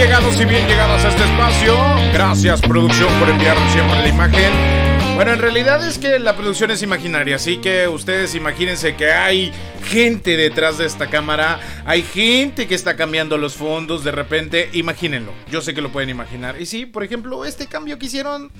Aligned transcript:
llegados 0.00 0.40
y 0.40 0.46
bien 0.46 0.66
llegados 0.66 1.04
a 1.04 1.08
este 1.08 1.24
espacio. 1.24 1.76
Gracias, 2.14 2.62
producción, 2.62 3.12
por 3.18 3.28
enviarnos 3.28 3.70
siempre 3.70 3.98
la 3.98 4.08
imagen. 4.08 4.50
Bueno, 5.14 5.34
en 5.34 5.38
realidad 5.38 5.86
es 5.86 5.98
que 5.98 6.18
la 6.18 6.34
producción 6.36 6.70
es 6.70 6.82
imaginaria, 6.82 7.36
así 7.36 7.58
que 7.58 7.86
ustedes 7.86 8.34
imagínense 8.34 8.96
que 8.96 9.12
hay 9.12 9.52
gente 9.84 10.38
detrás 10.38 10.78
de 10.78 10.86
esta 10.86 11.08
cámara, 11.08 11.60
hay 11.84 12.02
gente 12.02 12.66
que 12.66 12.74
está 12.74 12.96
cambiando 12.96 13.36
los 13.36 13.56
fondos 13.56 14.02
de 14.02 14.10
repente, 14.10 14.70
imagínenlo, 14.72 15.34
yo 15.50 15.60
sé 15.60 15.74
que 15.74 15.82
lo 15.82 15.92
pueden 15.92 16.08
imaginar. 16.08 16.58
Y 16.58 16.64
sí, 16.64 16.86
por 16.86 17.04
ejemplo, 17.04 17.44
este 17.44 17.66
cambio 17.66 17.98
que 17.98 18.06
hicieron 18.06 18.50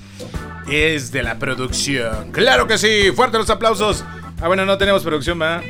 es 0.70 1.10
de 1.10 1.22
la 1.22 1.38
producción. 1.38 2.32
Claro 2.32 2.66
que 2.66 2.76
sí, 2.76 3.12
fuerte 3.16 3.38
los 3.38 3.48
aplausos. 3.48 4.04
Ah, 4.42 4.46
bueno, 4.46 4.66
no 4.66 4.76
tenemos 4.76 5.02
producción, 5.02 5.38
¿verdad? 5.38 5.62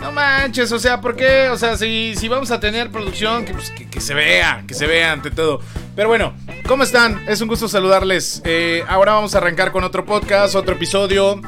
No 0.00 0.12
manches, 0.12 0.70
o 0.70 0.78
sea, 0.78 1.00
¿por 1.00 1.16
qué? 1.16 1.48
O 1.50 1.58
sea, 1.58 1.76
si, 1.76 2.14
si 2.14 2.28
vamos 2.28 2.52
a 2.52 2.60
tener 2.60 2.90
producción, 2.90 3.44
que, 3.44 3.52
pues, 3.52 3.72
se 4.00 4.14
vea, 4.14 4.64
que 4.66 4.74
se 4.74 4.86
vea 4.86 5.12
ante 5.12 5.30
todo. 5.30 5.60
Pero 5.94 6.08
bueno, 6.08 6.34
¿cómo 6.66 6.84
están? 6.84 7.24
Es 7.28 7.40
un 7.40 7.48
gusto 7.48 7.68
saludarles. 7.68 8.42
Eh, 8.44 8.84
ahora 8.88 9.12
vamos 9.12 9.34
a 9.34 9.38
arrancar 9.38 9.72
con 9.72 9.84
otro 9.84 10.04
podcast, 10.04 10.54
otro 10.54 10.74
episodio. 10.74 11.40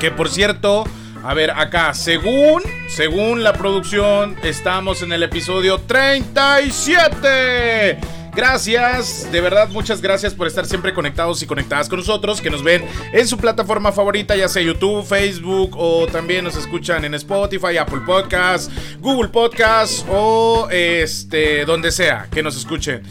Que 0.00 0.10
por 0.10 0.28
cierto, 0.28 0.84
a 1.24 1.34
ver, 1.34 1.50
acá, 1.50 1.94
según, 1.94 2.62
según 2.88 3.42
la 3.42 3.52
producción, 3.52 4.36
estamos 4.42 5.02
en 5.02 5.12
el 5.12 5.22
episodio 5.22 5.78
37. 5.78 7.98
Gracias, 8.34 9.30
de 9.30 9.42
verdad, 9.42 9.68
muchas 9.68 10.00
gracias 10.00 10.32
por 10.32 10.46
estar 10.46 10.64
siempre 10.64 10.94
conectados 10.94 11.42
y 11.42 11.46
conectadas 11.46 11.90
con 11.90 11.98
nosotros, 11.98 12.40
que 12.40 12.48
nos 12.48 12.62
ven 12.62 12.82
en 13.12 13.28
su 13.28 13.36
plataforma 13.36 13.92
favorita, 13.92 14.34
ya 14.34 14.48
sea 14.48 14.62
YouTube, 14.62 15.04
Facebook 15.04 15.76
o 15.76 16.06
también 16.06 16.44
nos 16.44 16.56
escuchan 16.56 17.04
en 17.04 17.12
Spotify, 17.12 17.76
Apple 17.76 18.00
Podcasts, 18.06 18.70
Google 19.00 19.28
Podcasts 19.28 20.06
o 20.08 20.66
este, 20.70 21.66
donde 21.66 21.92
sea 21.92 22.28
que 22.32 22.42
nos 22.42 22.56
escuchen. 22.56 23.02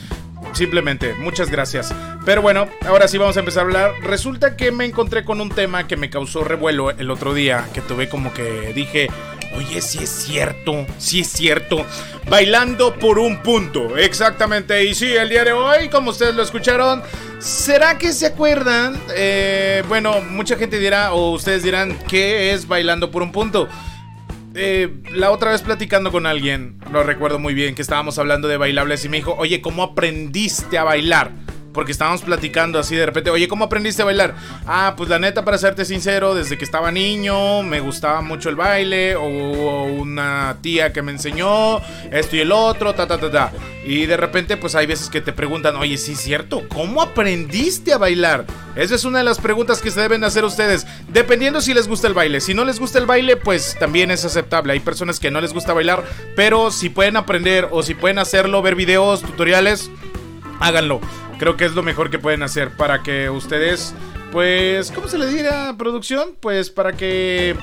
Simplemente, 0.53 1.13
muchas 1.13 1.51
gracias. 1.51 1.93
Pero 2.25 2.41
bueno, 2.41 2.67
ahora 2.85 3.07
sí 3.07 3.17
vamos 3.17 3.37
a 3.37 3.41
empezar 3.41 3.61
a 3.61 3.65
hablar. 3.67 3.91
Resulta 4.01 4.57
que 4.57 4.71
me 4.71 4.85
encontré 4.85 5.23
con 5.23 5.39
un 5.39 5.49
tema 5.49 5.87
que 5.87 5.97
me 5.97 6.09
causó 6.09 6.43
revuelo 6.43 6.89
el 6.89 7.11
otro 7.11 7.33
día, 7.33 7.69
que 7.73 7.81
tuve 7.81 8.09
como 8.09 8.33
que 8.33 8.73
dije, 8.73 9.07
Oye, 9.55 9.81
sí 9.81 9.99
es 10.01 10.09
cierto, 10.09 10.85
sí 10.97 11.21
es 11.21 11.27
cierto. 11.27 11.85
Bailando 12.29 12.95
por 12.95 13.19
un 13.19 13.41
punto, 13.41 13.97
exactamente. 13.97 14.85
Y 14.85 14.95
sí, 14.95 15.13
el 15.13 15.29
día 15.29 15.43
de 15.43 15.51
hoy, 15.51 15.89
como 15.89 16.11
ustedes 16.11 16.35
lo 16.35 16.43
escucharon, 16.43 17.01
¿será 17.39 17.97
que 17.97 18.13
se 18.13 18.27
acuerdan? 18.27 18.99
Eh, 19.15 19.83
bueno, 19.87 20.21
mucha 20.21 20.55
gente 20.55 20.79
dirá, 20.79 21.13
o 21.13 21.31
ustedes 21.31 21.63
dirán, 21.63 21.97
¿qué 22.07 22.53
es 22.53 22.67
bailando 22.67 23.11
por 23.11 23.23
un 23.23 23.31
punto? 23.31 23.67
Eh, 24.53 24.93
la 25.13 25.31
otra 25.31 25.51
vez 25.51 25.61
platicando 25.61 26.11
con 26.11 26.25
alguien, 26.25 26.77
lo 26.91 27.03
recuerdo 27.03 27.39
muy 27.39 27.53
bien, 27.53 27.73
que 27.73 27.81
estábamos 27.81 28.17
hablando 28.19 28.47
de 28.47 28.57
bailables 28.57 29.03
y 29.05 29.09
me 29.09 29.17
dijo, 29.17 29.35
oye, 29.37 29.61
¿cómo 29.61 29.83
aprendiste 29.83 30.77
a 30.77 30.83
bailar? 30.83 31.31
Porque 31.73 31.91
estábamos 31.91 32.21
platicando 32.21 32.79
así 32.79 32.95
de 32.95 33.05
repente, 33.05 33.29
oye, 33.29 33.47
¿cómo 33.47 33.65
aprendiste 33.65 34.01
a 34.01 34.05
bailar? 34.05 34.35
Ah, 34.65 34.93
pues 34.97 35.09
la 35.09 35.19
neta, 35.19 35.45
para 35.45 35.57
serte 35.57 35.85
sincero, 35.85 36.35
desde 36.35 36.57
que 36.57 36.65
estaba 36.65 36.91
niño 36.91 37.63
me 37.63 37.79
gustaba 37.79 38.21
mucho 38.21 38.49
el 38.49 38.55
baile, 38.55 39.15
o 39.15 39.83
una 39.85 40.57
tía 40.61 40.91
que 40.91 41.01
me 41.01 41.11
enseñó, 41.11 41.79
esto 42.11 42.35
y 42.35 42.39
el 42.39 42.51
otro, 42.51 42.93
ta, 42.93 43.07
ta, 43.07 43.17
ta, 43.17 43.31
ta. 43.31 43.51
Y 43.85 44.05
de 44.05 44.17
repente, 44.17 44.57
pues 44.57 44.75
hay 44.75 44.85
veces 44.85 45.09
que 45.09 45.21
te 45.21 45.33
preguntan, 45.33 45.75
oye, 45.75 45.97
sí 45.97 46.11
es 46.11 46.19
cierto, 46.19 46.63
¿cómo 46.69 47.01
aprendiste 47.01 47.93
a 47.93 47.97
bailar? 47.97 48.45
Esa 48.75 48.95
es 48.95 49.05
una 49.05 49.19
de 49.19 49.23
las 49.23 49.39
preguntas 49.39 49.81
que 49.81 49.91
se 49.91 50.01
deben 50.01 50.23
hacer 50.23 50.45
ustedes, 50.45 50.85
dependiendo 51.09 51.61
si 51.61 51.73
les 51.73 51.87
gusta 51.87 52.07
el 52.07 52.13
baile. 52.13 52.41
Si 52.41 52.53
no 52.53 52.63
les 52.63 52.79
gusta 52.79 52.99
el 52.99 53.05
baile, 53.05 53.37
pues 53.37 53.75
también 53.79 54.11
es 54.11 54.23
aceptable. 54.23 54.73
Hay 54.73 54.79
personas 54.79 55.19
que 55.19 55.31
no 55.31 55.41
les 55.41 55.53
gusta 55.53 55.73
bailar, 55.73 56.03
pero 56.35 56.71
si 56.71 56.89
pueden 56.89 57.17
aprender 57.17 57.67
o 57.71 57.83
si 57.83 57.95
pueden 57.95 58.19
hacerlo, 58.19 58.61
ver 58.61 58.75
videos, 58.75 59.21
tutoriales, 59.21 59.89
háganlo. 60.61 61.01
Creo 61.39 61.57
que 61.57 61.65
es 61.65 61.73
lo 61.73 61.83
mejor 61.83 62.09
que 62.09 62.19
pueden 62.19 62.43
hacer 62.43 62.71
para 62.71 63.03
que 63.03 63.29
ustedes, 63.29 63.93
pues, 64.31 64.91
¿cómo 64.91 65.07
se 65.07 65.17
le 65.17 65.27
diga, 65.27 65.75
producción? 65.77 66.35
Pues 66.39 66.69
para 66.69 66.93
que 66.93 67.55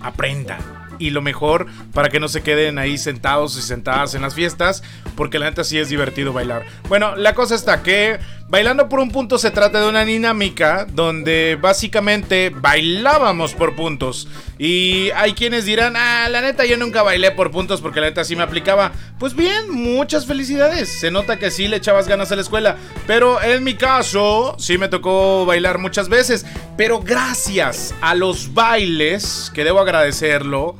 aprendan 0.00 0.60
y 0.98 1.10
lo 1.10 1.20
mejor 1.20 1.66
para 1.92 2.08
que 2.08 2.20
no 2.20 2.28
se 2.28 2.42
queden 2.42 2.78
ahí 2.78 2.96
sentados 2.96 3.58
y 3.58 3.62
sentadas 3.62 4.14
en 4.14 4.22
las 4.22 4.34
fiestas, 4.34 4.82
porque 5.16 5.38
la 5.38 5.50
neta 5.50 5.64
sí 5.64 5.78
es 5.78 5.88
divertido 5.88 6.32
bailar. 6.32 6.64
Bueno, 6.88 7.16
la 7.16 7.34
cosa 7.34 7.54
está 7.54 7.82
que 7.82 8.18
Bailando 8.52 8.86
por 8.90 9.00
un 9.00 9.10
punto 9.10 9.38
se 9.38 9.50
trata 9.50 9.80
de 9.80 9.88
una 9.88 10.04
dinámica 10.04 10.86
donde 10.92 11.56
básicamente 11.58 12.50
bailábamos 12.50 13.54
por 13.54 13.74
puntos. 13.74 14.28
Y 14.58 15.08
hay 15.12 15.32
quienes 15.32 15.64
dirán, 15.64 15.94
ah, 15.96 16.28
la 16.28 16.42
neta 16.42 16.66
yo 16.66 16.76
nunca 16.76 17.02
bailé 17.02 17.30
por 17.30 17.50
puntos 17.50 17.80
porque 17.80 18.02
la 18.02 18.08
neta 18.08 18.24
sí 18.24 18.36
me 18.36 18.42
aplicaba. 18.42 18.92
Pues 19.18 19.34
bien, 19.34 19.70
muchas 19.70 20.26
felicidades. 20.26 20.90
Se 20.90 21.10
nota 21.10 21.38
que 21.38 21.50
sí 21.50 21.66
le 21.66 21.78
echabas 21.78 22.08
ganas 22.08 22.30
a 22.30 22.36
la 22.36 22.42
escuela. 22.42 22.76
Pero 23.06 23.42
en 23.42 23.64
mi 23.64 23.72
caso, 23.72 24.54
sí 24.58 24.76
me 24.76 24.88
tocó 24.88 25.46
bailar 25.46 25.78
muchas 25.78 26.10
veces. 26.10 26.44
Pero 26.76 27.00
gracias 27.00 27.94
a 28.02 28.14
los 28.14 28.52
bailes, 28.52 29.50
que 29.54 29.64
debo 29.64 29.80
agradecerlo, 29.80 30.76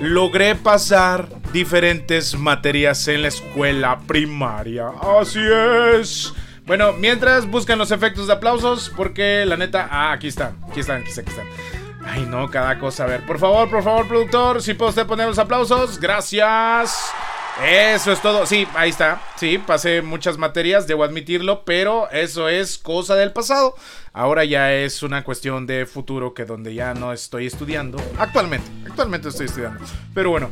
logré 0.00 0.56
pasar 0.56 1.28
diferentes 1.52 2.36
materias 2.36 3.06
en 3.06 3.22
la 3.22 3.28
escuela 3.28 4.00
primaria. 4.04 4.88
Así 5.20 5.38
es. 5.96 6.34
Bueno, 6.66 6.92
mientras 6.94 7.46
buscan 7.46 7.78
los 7.78 7.90
efectos 7.90 8.26
de 8.26 8.32
aplausos, 8.32 8.90
porque 8.96 9.44
la 9.46 9.56
neta. 9.56 9.86
Ah, 9.90 10.12
aquí 10.12 10.28
están, 10.28 10.56
aquí 10.70 10.80
están, 10.80 11.02
aquí 11.02 11.10
están, 11.10 11.24
aquí 11.24 11.32
están. 11.32 11.46
Ay, 12.06 12.26
no, 12.26 12.50
cada 12.50 12.78
cosa. 12.78 13.04
A 13.04 13.06
ver, 13.06 13.26
por 13.26 13.38
favor, 13.38 13.68
por 13.68 13.82
favor, 13.82 14.08
productor, 14.08 14.62
si 14.62 14.72
puede 14.74 14.90
usted 14.90 15.06
poner 15.06 15.26
los 15.26 15.38
aplausos. 15.38 15.98
Gracias. 15.98 17.12
Eso 17.62 18.12
es 18.12 18.20
todo. 18.20 18.46
Sí, 18.46 18.66
ahí 18.74 18.90
está. 18.90 19.20
Sí, 19.36 19.58
pasé 19.58 20.02
muchas 20.02 20.38
materias, 20.38 20.86
debo 20.86 21.04
admitirlo, 21.04 21.64
pero 21.64 22.10
eso 22.10 22.48
es 22.48 22.78
cosa 22.78 23.14
del 23.14 23.32
pasado. 23.32 23.76
Ahora 24.12 24.44
ya 24.44 24.72
es 24.72 25.02
una 25.02 25.22
cuestión 25.22 25.66
de 25.66 25.86
futuro 25.86 26.34
que 26.34 26.46
donde 26.46 26.74
ya 26.74 26.94
no 26.94 27.12
estoy 27.12 27.46
estudiando. 27.46 27.98
Actualmente, 28.18 28.68
actualmente 28.86 29.28
estoy 29.28 29.46
estudiando. 29.46 29.84
Pero 30.14 30.30
bueno, 30.30 30.50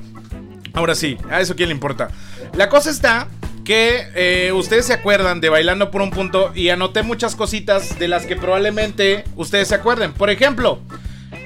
ahora 0.75 0.95
sí, 0.95 1.19
a 1.31 1.41
eso 1.41 1.57
quién 1.57 1.71
le 1.71 1.75
importa. 1.75 2.09
La 2.55 2.69
cosa 2.69 2.91
está 2.91 3.29
que 3.65 4.09
eh, 4.15 4.53
ustedes 4.53 4.87
se 4.87 4.93
acuerdan 4.93 5.41
de 5.41 5.49
Bailando 5.49 5.91
por 5.91 6.03
un 6.03 6.11
punto 6.11 6.53
y 6.55 6.71
anoté 6.71 7.03
muchas 7.03 7.37
cositas 7.37 7.99
de 7.99 8.09
las 8.09 8.27
que 8.27 8.37
probablemente 8.37 9.25
ustedes 9.37 9.69
se 9.69 9.75
acuerden. 9.75 10.13
Por 10.13 10.31
ejemplo, 10.31 10.81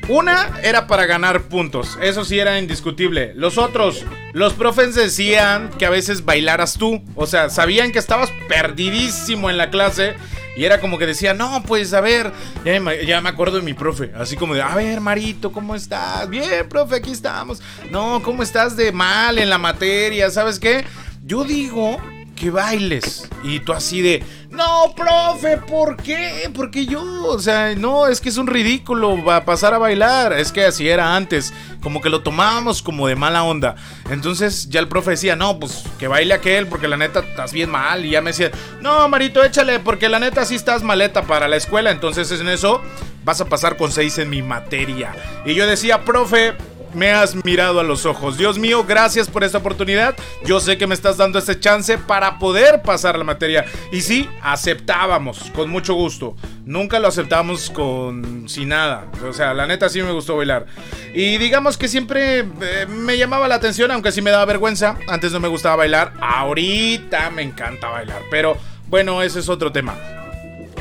una 0.09 0.61
era 0.63 0.87
para 0.87 1.05
ganar 1.07 1.43
puntos, 1.43 1.99
eso 2.01 2.25
sí 2.25 2.39
era 2.39 2.59
indiscutible. 2.59 3.33
Los 3.35 3.59
otros, 3.59 4.05
los 4.33 4.53
profes 4.53 4.95
decían 4.95 5.71
que 5.79 5.87
a 5.87 5.91
veces 5.91 6.25
bailaras 6.25 6.75
tú, 6.75 7.03
o 7.17 7.27
sea, 7.27 7.51
sabían 7.51 7.93
que 7.93 7.99
estabas 7.99 8.31
perdidísimo 8.49 9.51
en 9.51 9.59
la 9.59 9.71
clase 9.71 10.15
y 10.57 10.65
era 10.65 10.81
como 10.81 10.97
que 10.97 11.07
decía, 11.07 11.35
no, 11.35 11.63
pues 11.67 11.93
a 11.93 12.01
ver, 12.01 12.33
ya 12.65 12.81
me, 12.81 13.05
ya 13.05 13.21
me, 13.21 13.29
acuerdo 13.29 13.57
de 13.57 13.63
mi 13.63 13.75
profe, 13.75 14.13
así 14.17 14.37
como 14.37 14.55
de, 14.55 14.63
a 14.63 14.75
ver, 14.75 15.01
Marito, 15.01 15.53
¿cómo 15.53 15.75
estás? 15.75 16.31
Bien, 16.31 16.69
profe, 16.69 16.97
aquí 16.97 17.11
estamos. 17.11 17.61
No, 17.91 18.23
¿cómo 18.23 18.43
estás 18.43 18.77
de 18.77 18.93
mal 18.93 19.39
en 19.39 19.51
la 19.51 19.59
materia? 19.59 20.31
¿Sabes 20.31 20.59
qué? 20.59 20.85
Yo 21.27 21.43
digo 21.43 21.99
que 22.37 22.51
bailes. 22.51 23.29
Y 23.43 23.59
tú 23.59 23.73
así 23.73 24.01
de, 24.01 24.23
no, 24.51 24.95
profe, 24.95 25.57
¿por 25.57 25.97
qué? 25.97 26.49
Porque 26.55 26.87
yo, 26.87 27.03
o 27.25 27.39
sea, 27.41 27.75
no, 27.75 28.07
es 28.07 28.21
que 28.21 28.29
es 28.29 28.37
un 28.37 28.47
ridículo 28.47 29.25
va 29.25 29.37
a 29.37 29.45
pasar 29.45 29.75
a 29.75 29.79
bailar. 29.79 30.33
Es 30.35 30.53
que 30.53 30.65
así 30.65 30.89
era 30.89 31.17
antes, 31.17 31.53
como 31.83 32.01
que 32.01 32.11
lo 32.11 32.23
tomábamos 32.23 32.81
como 32.81 33.09
de 33.09 33.17
mala 33.17 33.43
onda. 33.43 33.75
Entonces 34.09 34.69
ya 34.69 34.79
el 34.79 34.87
profe 34.87 35.11
decía, 35.13 35.35
no, 35.35 35.59
pues 35.59 35.83
que 35.99 36.07
baile 36.07 36.33
aquel, 36.33 36.69
porque 36.69 36.87
la 36.87 36.97
neta 36.97 37.21
estás 37.21 37.53
bien 37.53 37.71
mal. 37.71 38.05
Y 38.05 38.11
ya 38.11 38.21
me 38.21 38.31
decía, 38.31 38.53
no, 38.81 39.09
Marito, 39.09 39.43
échale, 39.43 39.81
porque 39.81 40.09
la 40.09 40.21
neta 40.21 40.45
sí 40.45 40.55
estás 40.55 40.85
maleta 40.85 41.23
para 41.23 41.49
la 41.49 41.57
escuela. 41.57 41.91
Entonces 41.91 42.31
en 42.31 42.49
eso 42.49 42.83
vas 43.25 43.41
a 43.41 43.47
pasar 43.47 43.77
con 43.77 43.91
seis 43.91 44.19
en 44.19 44.31
mi 44.31 44.43
materia. 44.43 45.13
Y 45.45 45.55
yo 45.55 45.67
decía, 45.67 46.05
profe, 46.05 46.55
me 46.97 47.13
has 47.13 47.45
mirado 47.45 47.79
a 47.79 47.85
los 47.85 48.07
ojos. 48.07 48.39
Dios 48.39 48.59
mío, 48.59 48.85
gracias 48.85 49.29
por 49.29 49.45
esta 49.45 49.59
oportunidad. 49.59 50.17
Yo 50.45 50.61
sé 50.61 50.79
que 50.79 50.87
me 50.87 50.95
estás 50.95 51.19
dando 51.19 51.39
este 51.39 51.61
chance 51.61 51.99
para 51.99 52.39
poder 52.39 52.81
pasar 52.83 53.19
la 53.19 53.25
materia. 53.25 53.67
Y 53.93 54.01
sí, 54.01 54.29
aceptábamos, 54.43 55.51
con 55.55 55.69
mucho 55.69 55.95
gusto. 55.95 56.37
Nunca 56.65 56.99
lo 56.99 57.09
aceptamos 57.09 57.71
con 57.71 58.49
sin 58.49 58.71
nada. 58.71 59.07
O 59.29 59.33
sea, 59.33 59.53
la 59.53 59.67
neta 59.67 59.89
sí 59.91 60.03
me 60.03 60.11
gustó 60.11 60.37
bailar. 60.37 60.67
Y 61.15 61.37
digamos 61.37 61.77
que 61.77 61.87
siempre 61.87 62.41
eh, 62.41 62.87
me 62.89 63.19
llamaba 63.19 63.47
la 63.47 63.57
atención, 63.57 63.91
aunque 63.91 64.11
sí 64.11 64.23
me 64.23 64.31
daba 64.31 64.47
vergüenza. 64.47 64.97
Antes 65.07 65.33
no 65.33 65.41
me 65.41 65.49
gustaba 65.49 65.77
bailar. 65.77 66.15
Ahorita 66.21 67.31
me 67.31 67.43
encanta 67.43 67.89
bailar. 67.89 68.23
Pero 68.31 68.57
bueno, 68.89 69.23
ese 69.23 69.41
es 69.41 69.49
otro 69.51 69.71
tema. 69.71 69.95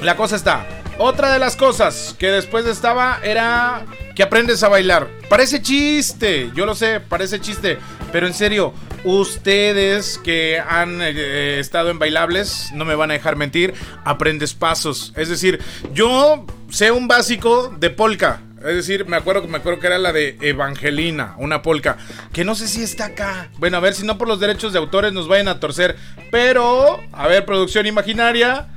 La 0.02 0.16
cosa 0.16 0.38
está. 0.38 0.66
Otra 0.98 1.34
de 1.34 1.40
las 1.40 1.58
cosas 1.58 2.16
que 2.18 2.32
después 2.32 2.66
estaba 2.66 3.20
era 3.22 3.86
que 4.16 4.24
aprendes 4.24 4.64
a 4.64 4.70
bailar. 4.70 5.10
Parece 5.30 5.62
chiste, 5.62 6.52
yo 6.56 6.66
lo 6.66 6.74
sé, 6.74 7.02
parece 7.02 7.42
chiste. 7.42 7.78
Pero 8.14 8.28
en 8.28 8.34
serio, 8.34 8.74
ustedes 9.04 10.18
que 10.18 10.58
han 10.58 11.02
eh, 11.02 11.60
estado 11.60 11.90
en 11.90 12.00
bailables, 12.00 12.70
no 12.74 12.86
me 12.86 12.96
van 12.96 13.12
a 13.12 13.16
dejar 13.16 13.36
mentir, 13.36 13.74
aprendes 14.06 14.54
pasos. 14.54 15.12
Es 15.18 15.28
decir, 15.28 15.60
yo 15.94 16.46
sé 16.70 16.92
un 16.92 17.10
básico 17.10 17.76
de 17.78 17.90
polka. 17.90 18.42
Es 18.60 18.76
decir, 18.76 19.06
me 19.06 19.18
acuerdo, 19.18 19.48
me 19.50 19.58
acuerdo 19.58 19.82
que 19.82 19.88
era 19.88 19.98
la 19.98 20.14
de 20.14 20.38
Evangelina, 20.40 21.36
una 21.38 21.62
polka. 21.62 21.98
Que 22.32 22.46
no 22.46 22.56
sé 22.56 22.70
si 22.70 22.82
está 22.82 23.08
acá. 23.08 23.50
Bueno, 23.58 23.78
a 23.78 23.82
ver 23.82 23.94
si 23.94 24.06
no 24.06 24.18
por 24.18 24.30
los 24.30 24.40
derechos 24.40 24.72
de 24.72 24.80
autores 24.80 25.12
nos 25.12 25.28
vayan 25.28 25.50
a 25.50 25.60
torcer. 25.60 25.98
Pero, 26.32 27.02
a 27.12 27.28
ver, 27.28 27.46
producción 27.46 27.86
imaginaria. 27.86 28.70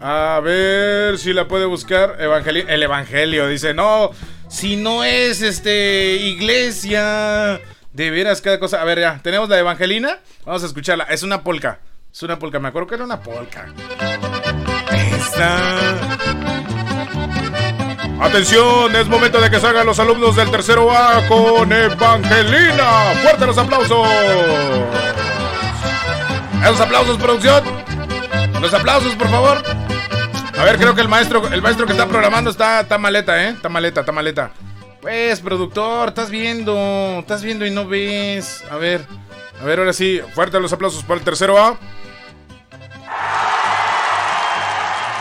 A 0.00 0.40
ver 0.42 1.18
si 1.18 1.32
la 1.32 1.48
puede 1.48 1.64
buscar. 1.64 2.16
el 2.20 2.82
Evangelio. 2.82 3.48
Dice, 3.48 3.74
no, 3.74 4.10
si 4.48 4.76
no 4.76 5.04
es 5.04 5.42
este 5.42 6.16
iglesia. 6.16 7.60
De 7.92 8.10
veras, 8.10 8.42
cada 8.42 8.58
cosa. 8.58 8.82
A 8.82 8.84
ver, 8.84 9.00
ya, 9.00 9.20
tenemos 9.22 9.48
la 9.48 9.58
Evangelina. 9.58 10.20
Vamos 10.44 10.62
a 10.62 10.66
escucharla. 10.66 11.04
Es 11.04 11.22
una 11.22 11.42
polka. 11.42 11.80
Es 12.12 12.22
una 12.22 12.38
polka. 12.38 12.58
Me 12.58 12.68
acuerdo 12.68 12.88
que 12.88 12.94
era 12.96 13.04
una 13.04 13.20
polka. 13.20 13.72
Atención, 18.20 18.96
es 18.96 19.08
momento 19.08 19.40
de 19.40 19.50
que 19.50 19.60
salgan 19.60 19.86
los 19.86 19.98
alumnos 19.98 20.36
del 20.36 20.50
tercero 20.50 20.90
A 20.90 21.26
con 21.28 21.72
Evangelina. 21.72 23.12
Fuerte 23.22 23.46
los 23.46 23.58
aplausos. 23.58 24.08
Los 26.62 26.80
aplausos, 26.80 27.16
producción. 27.18 27.62
Los 28.60 28.74
aplausos, 28.74 29.14
por 29.14 29.28
favor. 29.28 29.85
A 30.58 30.64
ver, 30.64 30.78
creo 30.78 30.94
que 30.94 31.02
el 31.02 31.08
maestro, 31.08 31.46
el 31.48 31.60
maestro 31.60 31.86
que 31.86 31.92
está 31.92 32.06
programando 32.08 32.50
está, 32.50 32.80
está 32.80 32.96
maleta, 32.98 33.44
¿eh? 33.44 33.50
Está 33.50 33.68
maleta, 33.68 34.00
está 34.00 34.12
maleta. 34.12 34.50
Pues, 35.02 35.40
productor, 35.40 36.08
estás 36.08 36.30
viendo, 36.30 37.18
estás 37.20 37.42
viendo 37.42 37.66
y 37.66 37.70
no 37.70 37.86
ves. 37.86 38.64
A 38.70 38.76
ver, 38.76 39.04
a 39.60 39.64
ver, 39.64 39.78
ahora 39.78 39.92
sí, 39.92 40.20
fuerte 40.34 40.58
los 40.58 40.72
aplausos 40.72 41.04
para 41.04 41.18
el 41.18 41.24
tercero 41.24 41.58
A. 41.58 41.78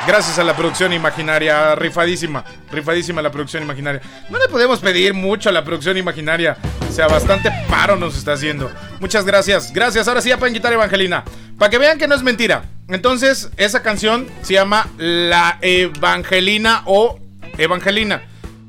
Gracias 0.08 0.38
a 0.38 0.44
la 0.44 0.56
producción 0.56 0.94
imaginaria, 0.94 1.74
rifadísima, 1.74 2.46
rifadísima 2.72 3.24
la 3.24 3.32
producción 3.32 3.64
imaginaria. 3.64 4.02
No 4.30 4.38
le 4.38 4.48
podemos 4.48 4.80
pedir 4.80 5.16
mucho 5.16 5.50
a 5.50 5.52
la 5.52 5.64
producción 5.64 5.98
imaginaria, 5.98 6.58
o 6.88 6.92
sea, 6.94 7.08
bastante 7.08 7.52
paro 7.68 7.96
nos 7.96 8.16
está 8.16 8.34
haciendo. 8.34 8.72
Muchas 9.00 9.26
gracias, 9.26 9.74
gracias. 9.74 10.08
Ahora 10.08 10.22
sí 10.22 10.30
ya 10.30 10.38
pueden 10.38 10.54
quitar 10.54 10.72
Evangelina, 10.72 11.24
para 11.58 11.72
que 11.72 11.80
vean 11.80 11.98
que 11.98 12.08
no 12.08 12.14
es 12.14 12.22
mentira. 12.22 12.66
Entonces, 12.88 13.50
esa 13.58 13.82
canción 13.82 14.28
se 14.44 14.54
llama 14.54 14.88
La 14.98 15.58
Evangelina 15.62 16.84
o 16.86 17.20
Evangelina. 17.58 18.22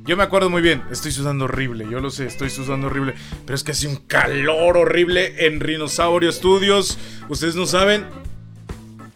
Yo 0.06 0.16
me 0.16 0.22
acuerdo 0.22 0.48
muy 0.48 0.62
bien, 0.62 0.84
estoy 0.90 1.12
sudando 1.12 1.44
horrible, 1.44 1.86
yo 1.90 2.00
lo 2.00 2.10
sé, 2.10 2.26
estoy 2.26 2.48
sudando 2.48 2.86
horrible, 2.86 3.14
pero 3.44 3.56
es 3.56 3.62
que 3.62 3.72
hace 3.72 3.88
un 3.88 3.96
calor 3.96 4.78
horrible 4.78 5.46
en 5.46 5.60
Rinosaurio 5.60 6.32
Studios. 6.32 6.96
Ustedes 7.28 7.56
no 7.56 7.66
saben. 7.66 8.06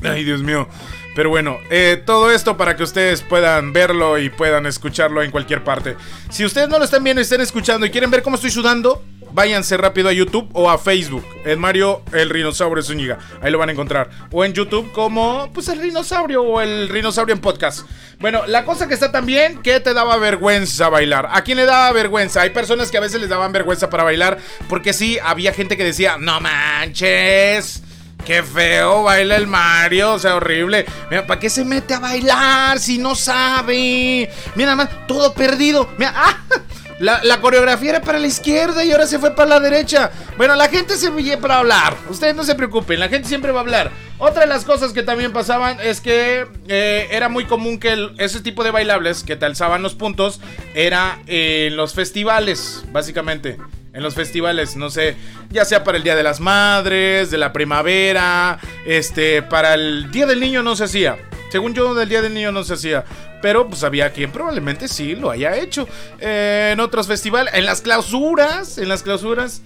Ay, 0.02 0.24
Dios 0.24 0.42
mío. 0.42 0.68
Pero 1.14 1.30
bueno, 1.30 1.58
eh, 1.70 2.00
todo 2.04 2.30
esto 2.30 2.56
para 2.56 2.76
que 2.76 2.82
ustedes 2.82 3.22
puedan 3.22 3.72
verlo 3.72 4.18
y 4.18 4.30
puedan 4.30 4.66
escucharlo 4.66 5.22
en 5.22 5.30
cualquier 5.30 5.64
parte. 5.64 5.96
Si 6.30 6.44
ustedes 6.44 6.68
no 6.68 6.78
lo 6.78 6.84
están 6.84 7.02
viendo 7.02 7.20
y 7.20 7.24
están 7.24 7.40
escuchando 7.40 7.84
y 7.84 7.90
quieren 7.90 8.10
ver 8.10 8.22
cómo 8.22 8.36
estoy 8.36 8.50
sudando, 8.50 9.02
váyanse 9.32 9.76
rápido 9.76 10.08
a 10.08 10.12
YouTube 10.12 10.48
o 10.52 10.70
a 10.70 10.78
Facebook. 10.78 11.24
En 11.44 11.58
Mario 11.58 12.02
el 12.12 12.30
Rinosaurio 12.30 12.82
Zúñiga. 12.82 13.18
Ahí 13.40 13.50
lo 13.50 13.58
van 13.58 13.70
a 13.70 13.72
encontrar. 13.72 14.10
O 14.30 14.44
en 14.44 14.52
YouTube 14.52 14.92
como 14.92 15.50
pues 15.52 15.68
el 15.68 15.80
Rinosaurio 15.80 16.42
o 16.42 16.60
el 16.60 16.88
Rinosaurio 16.88 17.34
en 17.34 17.40
podcast. 17.40 17.86
Bueno, 18.18 18.46
la 18.46 18.64
cosa 18.64 18.86
que 18.86 18.94
está 18.94 19.10
también 19.10 19.62
que 19.62 19.80
te 19.80 19.94
daba 19.94 20.16
vergüenza 20.16 20.88
bailar. 20.88 21.28
¿A 21.32 21.42
quién 21.42 21.56
le 21.56 21.64
daba 21.64 21.90
vergüenza? 21.92 22.42
Hay 22.42 22.50
personas 22.50 22.90
que 22.90 22.98
a 22.98 23.00
veces 23.00 23.20
les 23.20 23.30
daban 23.30 23.52
vergüenza 23.52 23.90
para 23.90 24.04
bailar 24.04 24.38
porque 24.68 24.92
sí, 24.92 25.18
había 25.22 25.52
gente 25.52 25.76
que 25.76 25.84
decía, 25.84 26.16
no 26.18 26.40
manches. 26.40 27.82
Qué 28.24 28.42
feo 28.42 29.02
baila 29.02 29.36
el 29.36 29.46
Mario, 29.46 30.14
o 30.14 30.18
sea, 30.18 30.36
horrible. 30.36 30.86
Mira, 31.10 31.26
¿para 31.26 31.40
qué 31.40 31.50
se 31.50 31.64
mete 31.64 31.94
a 31.94 32.00
bailar 32.00 32.78
si 32.78 32.98
no 32.98 33.14
sabe? 33.14 34.30
Mira, 34.54 34.76
más, 34.76 34.88
todo 35.06 35.34
perdido. 35.34 35.88
Mira, 35.98 36.12
¡ah! 36.14 36.36
La, 37.00 37.40
coreografía 37.40 37.90
era 37.90 38.00
para 38.02 38.18
la 38.18 38.26
izquierda 38.26 38.84
y 38.84 38.92
ahora 38.92 39.06
se 39.06 39.18
fue 39.18 39.34
para 39.34 39.48
la 39.48 39.60
derecha. 39.60 40.10
Bueno, 40.36 40.54
la 40.54 40.68
gente 40.68 40.98
se 40.98 41.08
viene 41.08 41.38
para 41.38 41.58
hablar. 41.58 41.96
Ustedes 42.10 42.34
no 42.36 42.44
se 42.44 42.54
preocupen, 42.54 43.00
la 43.00 43.08
gente 43.08 43.26
siempre 43.26 43.52
va 43.52 43.60
a 43.60 43.62
hablar. 43.62 43.90
Otra 44.18 44.42
de 44.42 44.48
las 44.48 44.66
cosas 44.66 44.92
que 44.92 45.02
también 45.02 45.32
pasaban 45.32 45.78
es 45.80 46.02
que 46.02 46.46
eh, 46.68 47.08
era 47.10 47.30
muy 47.30 47.46
común 47.46 47.80
que 47.80 48.10
ese 48.18 48.42
tipo 48.42 48.64
de 48.64 48.70
bailables 48.70 49.24
que 49.24 49.34
te 49.34 49.46
alzaban 49.46 49.82
los 49.82 49.94
puntos 49.94 50.42
era 50.74 51.18
en 51.26 51.74
los 51.74 51.94
festivales, 51.94 52.84
básicamente 52.92 53.56
en 53.92 54.02
los 54.02 54.14
festivales, 54.14 54.76
no 54.76 54.90
sé, 54.90 55.16
ya 55.50 55.64
sea 55.64 55.84
para 55.84 55.98
el 55.98 56.04
Día 56.04 56.16
de 56.16 56.22
las 56.22 56.40
Madres, 56.40 57.30
de 57.30 57.38
la 57.38 57.52
primavera, 57.52 58.58
este, 58.86 59.42
para 59.42 59.74
el 59.74 60.10
Día 60.10 60.26
del 60.26 60.40
Niño 60.40 60.62
no 60.62 60.76
se 60.76 60.84
hacía. 60.84 61.18
Según 61.50 61.74
yo, 61.74 61.94
del 61.94 62.08
Día 62.08 62.22
del 62.22 62.32
Niño 62.32 62.52
no 62.52 62.62
se 62.62 62.74
hacía. 62.74 63.04
Pero 63.42 63.68
pues 63.68 63.82
había 63.82 64.12
quien 64.12 64.30
probablemente 64.30 64.86
sí 64.86 65.16
lo 65.16 65.30
haya 65.30 65.56
hecho. 65.56 65.88
Eh, 66.20 66.70
en 66.72 66.80
otros 66.80 67.06
festivales, 67.06 67.52
en 67.54 67.64
las 67.64 67.80
clausuras, 67.80 68.78
en 68.78 68.88
las 68.88 69.02
clausuras. 69.02 69.62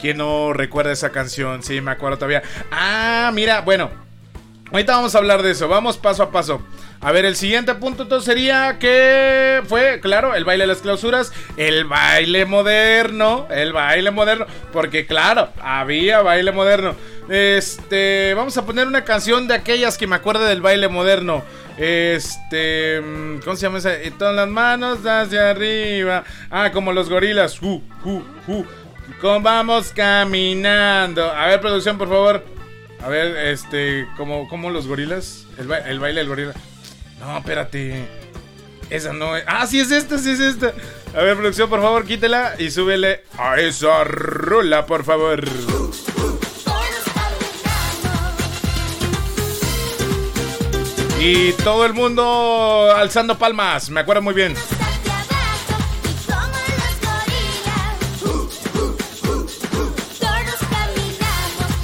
¿Quién 0.00 0.16
no 0.16 0.52
recuerda 0.52 0.92
esa 0.92 1.10
canción? 1.10 1.62
Sí, 1.62 1.80
me 1.80 1.90
acuerdo 1.90 2.16
todavía. 2.16 2.42
Ah, 2.72 3.30
mira, 3.34 3.60
bueno. 3.60 3.90
Ahorita 4.72 4.96
vamos 4.96 5.14
a 5.14 5.18
hablar 5.18 5.42
de 5.42 5.50
eso. 5.50 5.68
Vamos 5.68 5.98
paso 5.98 6.22
a 6.22 6.30
paso. 6.30 6.62
A 7.02 7.12
ver, 7.12 7.24
el 7.24 7.34
siguiente 7.34 7.74
punto 7.76 8.02
entonces 8.02 8.26
sería 8.26 8.78
que 8.78 9.62
fue, 9.66 10.00
claro, 10.00 10.34
el 10.34 10.44
baile 10.44 10.64
de 10.64 10.68
las 10.68 10.82
clausuras, 10.82 11.32
el 11.56 11.86
baile 11.86 12.44
moderno, 12.44 13.48
el 13.50 13.72
baile 13.72 14.10
moderno, 14.10 14.44
porque 14.70 15.06
claro, 15.06 15.48
había 15.62 16.20
baile 16.20 16.52
moderno. 16.52 16.94
Este, 17.30 18.34
vamos 18.34 18.58
a 18.58 18.66
poner 18.66 18.86
una 18.86 19.04
canción 19.04 19.48
de 19.48 19.54
aquellas 19.54 19.96
que 19.96 20.06
me 20.06 20.16
acuerdo 20.16 20.44
del 20.44 20.60
baile 20.60 20.88
moderno. 20.88 21.42
Este, 21.78 23.00
mm, 23.00 23.38
¿cómo 23.44 23.56
se 23.56 23.62
llama 23.62 23.78
esa? 23.78 23.92
Todas 24.18 24.34
las 24.34 24.48
manos 24.48 24.98
hacia 25.06 25.50
arriba. 25.50 26.24
Ah, 26.50 26.70
como 26.70 26.92
los 26.92 27.08
gorilas. 27.08 27.62
Uh, 27.62 27.80
uh, 28.04 28.22
uh. 28.46 28.64
Vamos 29.40 29.92
caminando. 29.94 31.30
A 31.30 31.46
ver, 31.46 31.60
producción, 31.62 31.96
por 31.96 32.08
favor. 32.08 32.44
A 33.02 33.08
ver, 33.08 33.34
este, 33.46 34.06
como, 34.18 34.46
como 34.48 34.68
los 34.68 34.86
gorilas. 34.86 35.46
El, 35.56 35.72
el 35.72 35.98
baile 35.98 36.20
del 36.20 36.28
gorila. 36.28 36.52
No, 37.20 37.38
espérate. 37.38 38.06
Esa 38.88 39.12
no 39.12 39.36
es. 39.36 39.44
Ah, 39.46 39.66
sí 39.66 39.78
es 39.78 39.90
esta, 39.92 40.18
sí 40.18 40.30
es 40.30 40.40
esta. 40.40 40.72
A 41.14 41.22
ver, 41.22 41.36
producción, 41.36 41.68
por 41.68 41.80
favor, 41.80 42.04
quítela 42.04 42.54
y 42.58 42.70
súbele 42.70 43.24
a 43.38 43.58
esa 43.60 44.04
rola, 44.04 44.86
por 44.86 45.04
favor. 45.04 45.44
Y 51.20 51.52
todo 51.52 51.84
el 51.84 51.92
mundo 51.92 52.90
alzando 52.96 53.36
palmas, 53.38 53.90
me 53.90 54.00
acuerdo 54.00 54.22
muy 54.22 54.34
bien. 54.34 54.54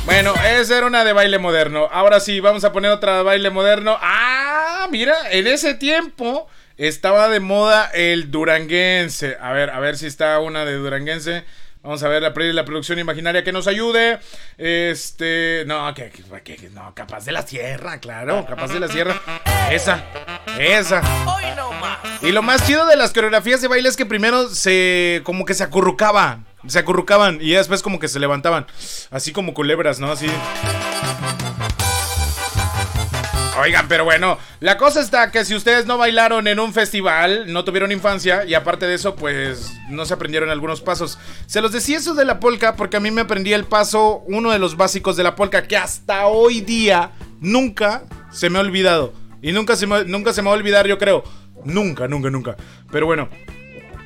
Bueno, 0.06 0.32
esa 0.46 0.78
era 0.78 0.86
una 0.86 1.04
de 1.04 1.12
baile 1.12 1.38
moderno. 1.38 1.88
Ahora 1.92 2.20
sí, 2.20 2.40
vamos 2.40 2.64
a 2.64 2.72
poner 2.72 2.90
otra 2.90 3.18
de 3.18 3.22
baile 3.24 3.50
moderno. 3.50 3.98
Ah, 4.00 4.35
mira, 4.88 5.14
en 5.30 5.46
ese 5.46 5.74
tiempo 5.74 6.48
estaba 6.76 7.28
de 7.28 7.40
moda 7.40 7.90
el 7.94 8.30
duranguense. 8.30 9.36
A 9.40 9.52
ver, 9.52 9.70
a 9.70 9.80
ver 9.80 9.96
si 9.96 10.06
está 10.06 10.38
una 10.40 10.64
de 10.64 10.74
duranguense. 10.74 11.44
Vamos 11.82 12.02
a 12.02 12.08
ver 12.08 12.20
la, 12.20 12.32
la 12.34 12.64
producción 12.64 12.98
imaginaria 12.98 13.44
que 13.44 13.52
nos 13.52 13.68
ayude. 13.68 14.18
Este. 14.58 15.64
No, 15.66 15.94
que, 15.94 16.10
no, 16.72 16.92
capaz 16.94 17.24
de 17.24 17.32
la 17.32 17.46
sierra, 17.46 18.00
claro. 18.00 18.44
Capaz 18.44 18.72
de 18.72 18.80
la 18.80 18.88
sierra. 18.88 19.20
Esa. 19.70 20.04
Esa. 20.58 21.00
Y 22.22 22.32
lo 22.32 22.42
más 22.42 22.66
chido 22.66 22.86
de 22.86 22.96
las 22.96 23.12
coreografías 23.12 23.62
de 23.62 23.68
baile 23.68 23.88
es 23.88 23.96
que 23.96 24.04
primero 24.04 24.48
se. 24.48 25.20
como 25.24 25.44
que 25.44 25.54
se 25.54 25.62
acurrucaba 25.62 26.40
se 26.68 26.78
acurrucaban 26.78 27.38
y 27.40 27.52
después 27.52 27.82
como 27.82 27.98
que 27.98 28.08
se 28.08 28.18
levantaban. 28.18 28.66
Así 29.10 29.32
como 29.32 29.54
culebras, 29.54 30.00
¿no? 30.00 30.10
Así. 30.10 30.26
Oigan, 33.58 33.88
pero 33.88 34.04
bueno, 34.04 34.38
la 34.60 34.76
cosa 34.76 35.00
está 35.00 35.30
que 35.30 35.44
si 35.44 35.54
ustedes 35.54 35.86
no 35.86 35.96
bailaron 35.96 36.46
en 36.46 36.60
un 36.60 36.74
festival, 36.74 37.52
no 37.52 37.64
tuvieron 37.64 37.90
infancia 37.90 38.44
y 38.44 38.52
aparte 38.52 38.86
de 38.86 38.94
eso, 38.94 39.16
pues 39.16 39.72
no 39.88 40.04
se 40.04 40.12
aprendieron 40.12 40.50
algunos 40.50 40.82
pasos. 40.82 41.18
Se 41.46 41.62
los 41.62 41.72
decía 41.72 41.96
eso 41.96 42.14
de 42.14 42.26
la 42.26 42.38
polka 42.38 42.76
porque 42.76 42.98
a 42.98 43.00
mí 43.00 43.10
me 43.10 43.22
aprendí 43.22 43.54
el 43.54 43.64
paso, 43.64 44.22
uno 44.26 44.50
de 44.50 44.58
los 44.58 44.76
básicos 44.76 45.16
de 45.16 45.22
la 45.22 45.36
polka, 45.36 45.66
que 45.66 45.76
hasta 45.76 46.26
hoy 46.26 46.60
día 46.60 47.12
nunca 47.40 48.02
se 48.30 48.50
me 48.50 48.58
ha 48.58 48.60
olvidado. 48.60 49.14
Y 49.40 49.52
nunca 49.52 49.76
se 49.76 49.86
me, 49.86 50.04
nunca 50.04 50.32
se 50.32 50.42
me 50.42 50.48
va 50.48 50.54
a 50.54 50.58
olvidar, 50.58 50.86
yo 50.86 50.98
creo. 50.98 51.24
Nunca, 51.64 52.08
nunca, 52.08 52.30
nunca. 52.30 52.56
Pero 52.90 53.06
bueno, 53.06 53.28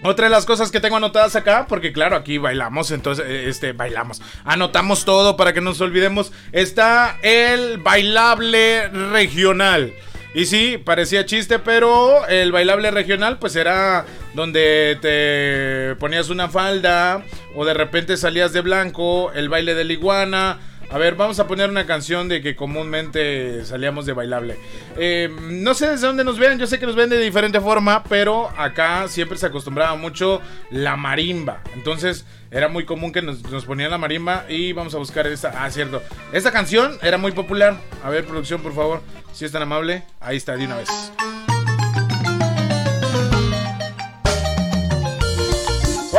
otra 0.02 0.26
de 0.26 0.30
las 0.30 0.46
cosas 0.46 0.70
que 0.70 0.80
tengo 0.80 0.96
anotadas 0.96 1.36
acá, 1.36 1.66
porque 1.68 1.92
claro, 1.92 2.16
aquí 2.16 2.38
bailamos, 2.38 2.90
entonces, 2.90 3.24
eh, 3.28 3.48
este, 3.48 3.72
bailamos. 3.72 4.22
Anotamos 4.44 5.04
todo 5.04 5.36
para 5.36 5.52
que 5.52 5.60
no 5.60 5.70
nos 5.70 5.80
olvidemos. 5.80 6.32
Está 6.52 7.18
el 7.22 7.78
bailable 7.78 8.88
regional. 8.88 9.92
Y 10.32 10.46
sí, 10.46 10.78
parecía 10.78 11.26
chiste, 11.26 11.58
pero 11.58 12.26
el 12.28 12.52
bailable 12.52 12.90
regional 12.92 13.38
pues 13.38 13.56
era 13.56 14.06
donde 14.32 14.96
te 15.02 15.96
ponías 15.96 16.28
una 16.30 16.48
falda 16.48 17.24
o 17.56 17.64
de 17.64 17.74
repente 17.74 18.16
salías 18.16 18.52
de 18.52 18.60
blanco, 18.60 19.32
el 19.32 19.48
baile 19.48 19.74
de 19.74 19.84
la 19.84 19.92
iguana, 19.92 20.60
A 20.92 20.98
ver, 20.98 21.14
vamos 21.14 21.38
a 21.38 21.46
poner 21.46 21.70
una 21.70 21.86
canción 21.86 22.28
de 22.28 22.42
que 22.42 22.56
comúnmente 22.56 23.64
salíamos 23.64 24.06
de 24.06 24.12
bailable. 24.12 24.58
Eh, 24.96 25.30
no 25.40 25.72
sé 25.72 25.88
desde 25.88 26.08
dónde 26.08 26.24
nos 26.24 26.36
vean, 26.36 26.58
yo 26.58 26.66
sé 26.66 26.80
que 26.80 26.86
nos 26.86 26.96
ven 26.96 27.08
de 27.08 27.18
diferente 27.18 27.60
forma, 27.60 28.02
pero 28.04 28.50
acá 28.58 29.06
siempre 29.06 29.38
se 29.38 29.46
acostumbraba 29.46 29.94
mucho 29.94 30.40
la 30.70 30.96
marimba. 30.96 31.62
Entonces 31.74 32.26
era 32.50 32.66
muy 32.66 32.84
común 32.84 33.12
que 33.12 33.22
nos, 33.22 33.40
nos 33.52 33.64
ponían 33.66 33.92
la 33.92 33.98
marimba 33.98 34.46
y 34.48 34.72
vamos 34.72 34.92
a 34.96 34.98
buscar 34.98 35.28
esta. 35.28 35.64
Ah, 35.64 35.70
cierto. 35.70 36.02
Esta 36.32 36.50
canción 36.50 36.98
era 37.02 37.18
muy 37.18 37.30
popular. 37.30 37.76
A 38.02 38.10
ver, 38.10 38.24
producción, 38.24 38.60
por 38.60 38.74
favor, 38.74 39.00
si 39.32 39.44
es 39.44 39.52
tan 39.52 39.62
amable. 39.62 40.02
Ahí 40.18 40.38
está, 40.38 40.56
de 40.56 40.64
una 40.64 40.78
vez. 40.78 41.12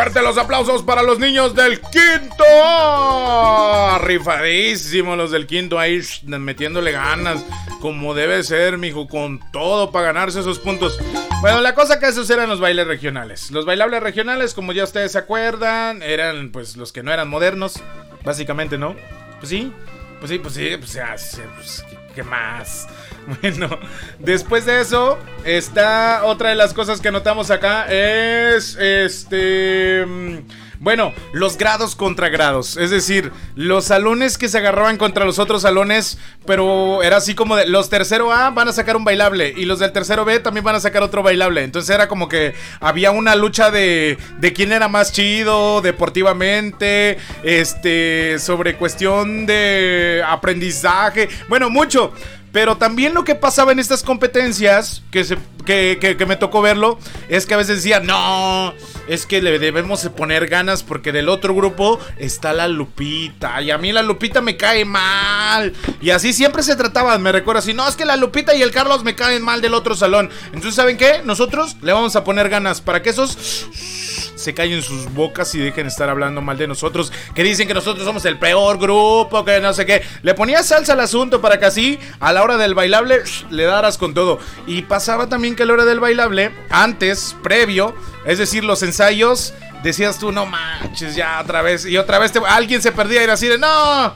Fuerte 0.01 0.23
los 0.23 0.39
aplausos 0.39 0.81
para 0.81 1.03
los 1.03 1.19
niños 1.19 1.53
del 1.53 1.79
quinto. 1.79 2.43
Rifadísimos 3.99 5.15
los 5.15 5.29
del 5.29 5.45
quinto 5.45 5.77
ahí 5.77 6.01
metiéndole 6.23 6.91
ganas. 6.91 7.45
Como 7.81 8.15
debe 8.15 8.41
ser, 8.41 8.79
mijo, 8.79 9.07
con 9.07 9.39
todo 9.51 9.91
para 9.91 10.07
ganarse 10.07 10.39
esos 10.39 10.57
puntos. 10.57 10.97
Bueno, 11.41 11.61
la 11.61 11.75
cosa 11.75 11.99
que 11.99 12.07
esos 12.07 12.27
eran 12.31 12.49
los 12.49 12.59
bailes 12.59 12.87
regionales. 12.87 13.51
Los 13.51 13.67
bailables 13.67 14.01
regionales, 14.01 14.55
como 14.55 14.71
ya 14.73 14.85
ustedes 14.85 15.11
se 15.11 15.19
acuerdan, 15.19 16.01
eran 16.01 16.49
pues 16.51 16.77
los 16.77 16.91
que 16.91 17.03
no 17.03 17.13
eran 17.13 17.29
modernos. 17.29 17.79
Básicamente, 18.23 18.79
¿no? 18.79 18.95
Pues 19.37 19.49
sí. 19.49 19.71
Pues 20.17 20.31
sí, 20.31 20.39
pues 20.39 20.55
sí, 20.55 20.77
pues, 20.77 20.93
ya, 20.93 21.15
pues 21.55 21.85
¿qué 22.15 22.23
más? 22.23 22.87
Bueno, 23.41 23.69
después 24.17 24.65
de 24.65 24.81
eso, 24.81 25.19
está 25.45 26.23
otra 26.23 26.49
de 26.49 26.55
las 26.55 26.73
cosas 26.73 26.99
que 27.01 27.11
notamos 27.11 27.51
acá 27.51 27.85
es 27.87 28.75
este... 28.77 30.05
Bueno, 30.81 31.13
los 31.31 31.59
grados 31.59 31.95
contra 31.95 32.29
grados. 32.29 32.75
Es 32.75 32.89
decir, 32.89 33.31
los 33.53 33.85
salones 33.85 34.39
que 34.39 34.49
se 34.49 34.57
agarraban 34.57 34.97
contra 34.97 35.25
los 35.25 35.37
otros 35.37 35.61
salones. 35.61 36.17
Pero 36.47 37.03
era 37.03 37.17
así 37.17 37.35
como 37.35 37.55
de. 37.55 37.67
Los 37.67 37.91
tercero 37.91 38.33
A 38.33 38.49
van 38.49 38.67
a 38.67 38.73
sacar 38.73 38.97
un 38.97 39.03
bailable. 39.03 39.53
Y 39.55 39.65
los 39.65 39.77
del 39.77 39.91
tercero 39.91 40.25
B 40.25 40.39
también 40.39 40.63
van 40.63 40.73
a 40.73 40.79
sacar 40.79 41.03
otro 41.03 41.21
bailable. 41.21 41.63
Entonces 41.63 41.93
era 41.93 42.07
como 42.07 42.27
que 42.27 42.55
había 42.79 43.11
una 43.11 43.35
lucha 43.35 43.69
de. 43.69 44.17
de 44.39 44.53
quién 44.53 44.71
era 44.71 44.87
más 44.87 45.11
chido 45.11 45.81
deportivamente. 45.81 47.19
Este. 47.43 48.39
Sobre 48.39 48.75
cuestión 48.75 49.45
de 49.45 50.23
aprendizaje. 50.27 51.29
Bueno, 51.47 51.69
mucho. 51.69 52.11
Pero 52.51 52.77
también 52.77 53.13
lo 53.13 53.23
que 53.23 53.35
pasaba 53.35 53.71
en 53.71 53.79
estas 53.79 54.03
competencias, 54.03 55.03
que, 55.09 55.23
se, 55.23 55.37
que, 55.65 56.25
me 56.27 56.35
tocó 56.35 56.61
verlo, 56.61 56.99
es 57.29 57.45
que 57.45 57.53
a 57.53 57.57
veces 57.57 57.77
decía, 57.77 58.01
no, 58.01 58.73
es 59.07 59.25
que 59.25 59.41
le 59.41 59.57
debemos 59.57 60.01
poner 60.09 60.47
ganas 60.47 60.83
porque 60.83 61.11
del 61.11 61.29
otro 61.29 61.55
grupo 61.55 61.99
está 62.17 62.51
la 62.51 62.67
Lupita. 62.67 63.61
Y 63.61 63.71
a 63.71 63.77
mí 63.77 63.91
la 63.93 64.01
Lupita 64.01 64.41
me 64.41 64.57
cae 64.57 64.83
mal. 64.83 65.73
Y 66.01 66.09
así 66.09 66.33
siempre 66.33 66.63
se 66.63 66.75
trataban, 66.75 67.21
me 67.21 67.31
recuerdo 67.31 67.59
así, 67.59 67.73
no, 67.73 67.87
es 67.87 67.95
que 67.95 68.05
la 68.05 68.17
Lupita 68.17 68.53
y 68.53 68.61
el 68.61 68.71
Carlos 68.71 69.03
me 69.03 69.15
caen 69.15 69.41
mal 69.43 69.61
del 69.61 69.73
otro 69.73 69.95
salón. 69.95 70.29
Entonces, 70.47 70.75
¿saben 70.75 70.97
qué? 70.97 71.21
Nosotros 71.23 71.77
le 71.81 71.93
vamos 71.93 72.15
a 72.15 72.23
poner 72.23 72.49
ganas 72.49 72.81
para 72.81 73.01
que 73.01 73.11
esos 73.11 73.67
se 74.41 74.53
callen 74.53 74.81
sus 74.81 75.11
bocas 75.13 75.53
y 75.55 75.59
dejen 75.59 75.87
estar 75.87 76.09
hablando 76.09 76.41
mal 76.41 76.57
de 76.57 76.67
nosotros. 76.67 77.11
Que 77.35 77.43
dicen 77.43 77.67
que 77.67 77.73
nosotros 77.73 78.05
somos 78.05 78.25
el 78.25 78.37
peor 78.37 78.77
grupo, 78.77 79.45
que 79.45 79.59
no 79.59 79.73
sé 79.73 79.85
qué. 79.85 80.03
Le 80.23 80.33
ponía 80.33 80.63
salsa 80.63 80.93
al 80.93 80.99
asunto 80.99 81.41
para 81.41 81.59
que 81.59 81.65
así, 81.65 81.99
a 82.19 82.33
la 82.33 82.43
hora 82.43 82.57
del 82.57 82.73
bailable, 82.73 83.21
le 83.49 83.63
daras 83.63 83.97
con 83.97 84.13
todo. 84.13 84.39
Y 84.67 84.83
pasaba 84.83 85.27
también 85.29 85.55
que 85.55 85.63
a 85.63 85.65
la 85.65 85.73
hora 85.73 85.85
del 85.85 85.99
bailable, 85.99 86.51
antes, 86.69 87.35
previo, 87.43 87.95
es 88.25 88.37
decir, 88.37 88.63
los 88.63 88.83
ensayos, 88.83 89.53
decías 89.83 90.19
tú, 90.19 90.31
no 90.31 90.45
manches, 90.45 91.15
ya 91.15 91.39
otra 91.41 91.61
vez. 91.61 91.85
Y 91.85 91.97
otra 91.97 92.19
vez 92.19 92.33
alguien 92.47 92.81
se 92.81 92.91
perdía 92.91 93.21
y 93.21 93.23
era 93.23 93.33
así 93.33 93.47
de, 93.47 93.57
no. 93.57 94.13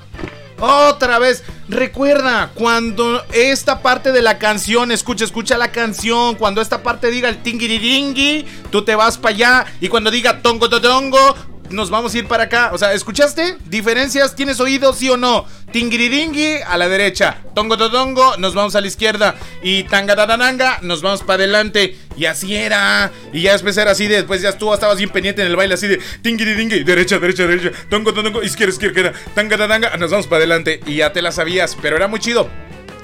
Otra 0.60 1.20
vez, 1.20 1.44
recuerda, 1.68 2.52
cuando 2.54 3.24
esta 3.34 3.82
parte 3.82 4.12
de 4.14 4.22
la 4.22 4.38
canción, 4.38 4.92
escucha, 4.92 5.26
escucha 5.26 5.58
la 5.58 5.72
canción, 5.72 6.36
cuando 6.36 6.62
esta 6.62 6.82
parte 6.82 7.12
diga 7.12 7.28
el 7.28 7.44
tingiriringui, 7.44 8.46
tú 8.72 8.84
te 8.84 8.96
vas 8.96 9.18
para 9.18 9.36
allá, 9.36 9.66
y 9.82 9.90
cuando 9.90 10.12
diga 10.12 10.42
tongo 10.42 10.70
tongo, 10.70 11.36
nos 11.70 11.90
vamos 11.90 12.14
a 12.14 12.18
ir 12.18 12.28
para 12.28 12.44
acá. 12.44 12.72
O 12.74 12.78
sea, 12.78 12.94
¿escuchaste? 12.94 13.58
¿Diferencias? 13.66 14.36
¿Tienes 14.36 14.60
oído, 14.60 14.94
sí 14.94 15.10
o 15.10 15.18
no? 15.18 15.46
Tingiriringui 15.72 16.58
a 16.66 16.78
la 16.78 16.88
derecha. 16.88 17.38
Tongo 17.54 17.78
tongo, 17.78 18.38
nos 18.38 18.54
vamos 18.54 18.76
a 18.76 18.82
la 18.82 18.88
izquierda. 18.88 19.36
Y 19.62 19.84
tangadadananga, 19.84 20.80
nos 20.82 21.02
vamos 21.02 21.22
para 21.22 21.44
adelante. 21.44 21.98
Y 22.18 22.26
así 22.26 22.56
era. 22.56 23.12
Y 23.34 23.42
ya 23.42 23.54
después 23.54 23.78
era 23.78 23.92
así. 23.92 24.08
Después 24.08 24.42
ya 24.42 24.50
estuvo, 24.50 24.74
estabas 24.74 24.98
bien 24.98 25.10
pendiente 25.10 25.42
en 25.42 25.48
el 25.48 25.56
baile, 25.56 25.74
así 25.74 25.88
de 25.88 26.00
tingiriringui, 26.22 26.84
derecha, 26.84 27.20
derecha, 27.20 27.46
derecha. 27.46 27.72
Tongo 27.90 28.14
tongo, 28.14 28.44
izquierda, 28.44 28.74
izquierda. 28.74 29.14
Tangadadanga, 29.34 29.98
nos 29.98 30.12
vamos 30.12 30.28
para 30.28 30.38
adelante. 30.38 30.80
Y 30.86 30.98
ya 30.98 31.12
te 31.12 31.22
la 31.22 31.32
sabías. 31.32 31.78
Pero 31.82 31.96
era 31.98 32.08
muy 32.08 32.20
chido. 32.20 32.50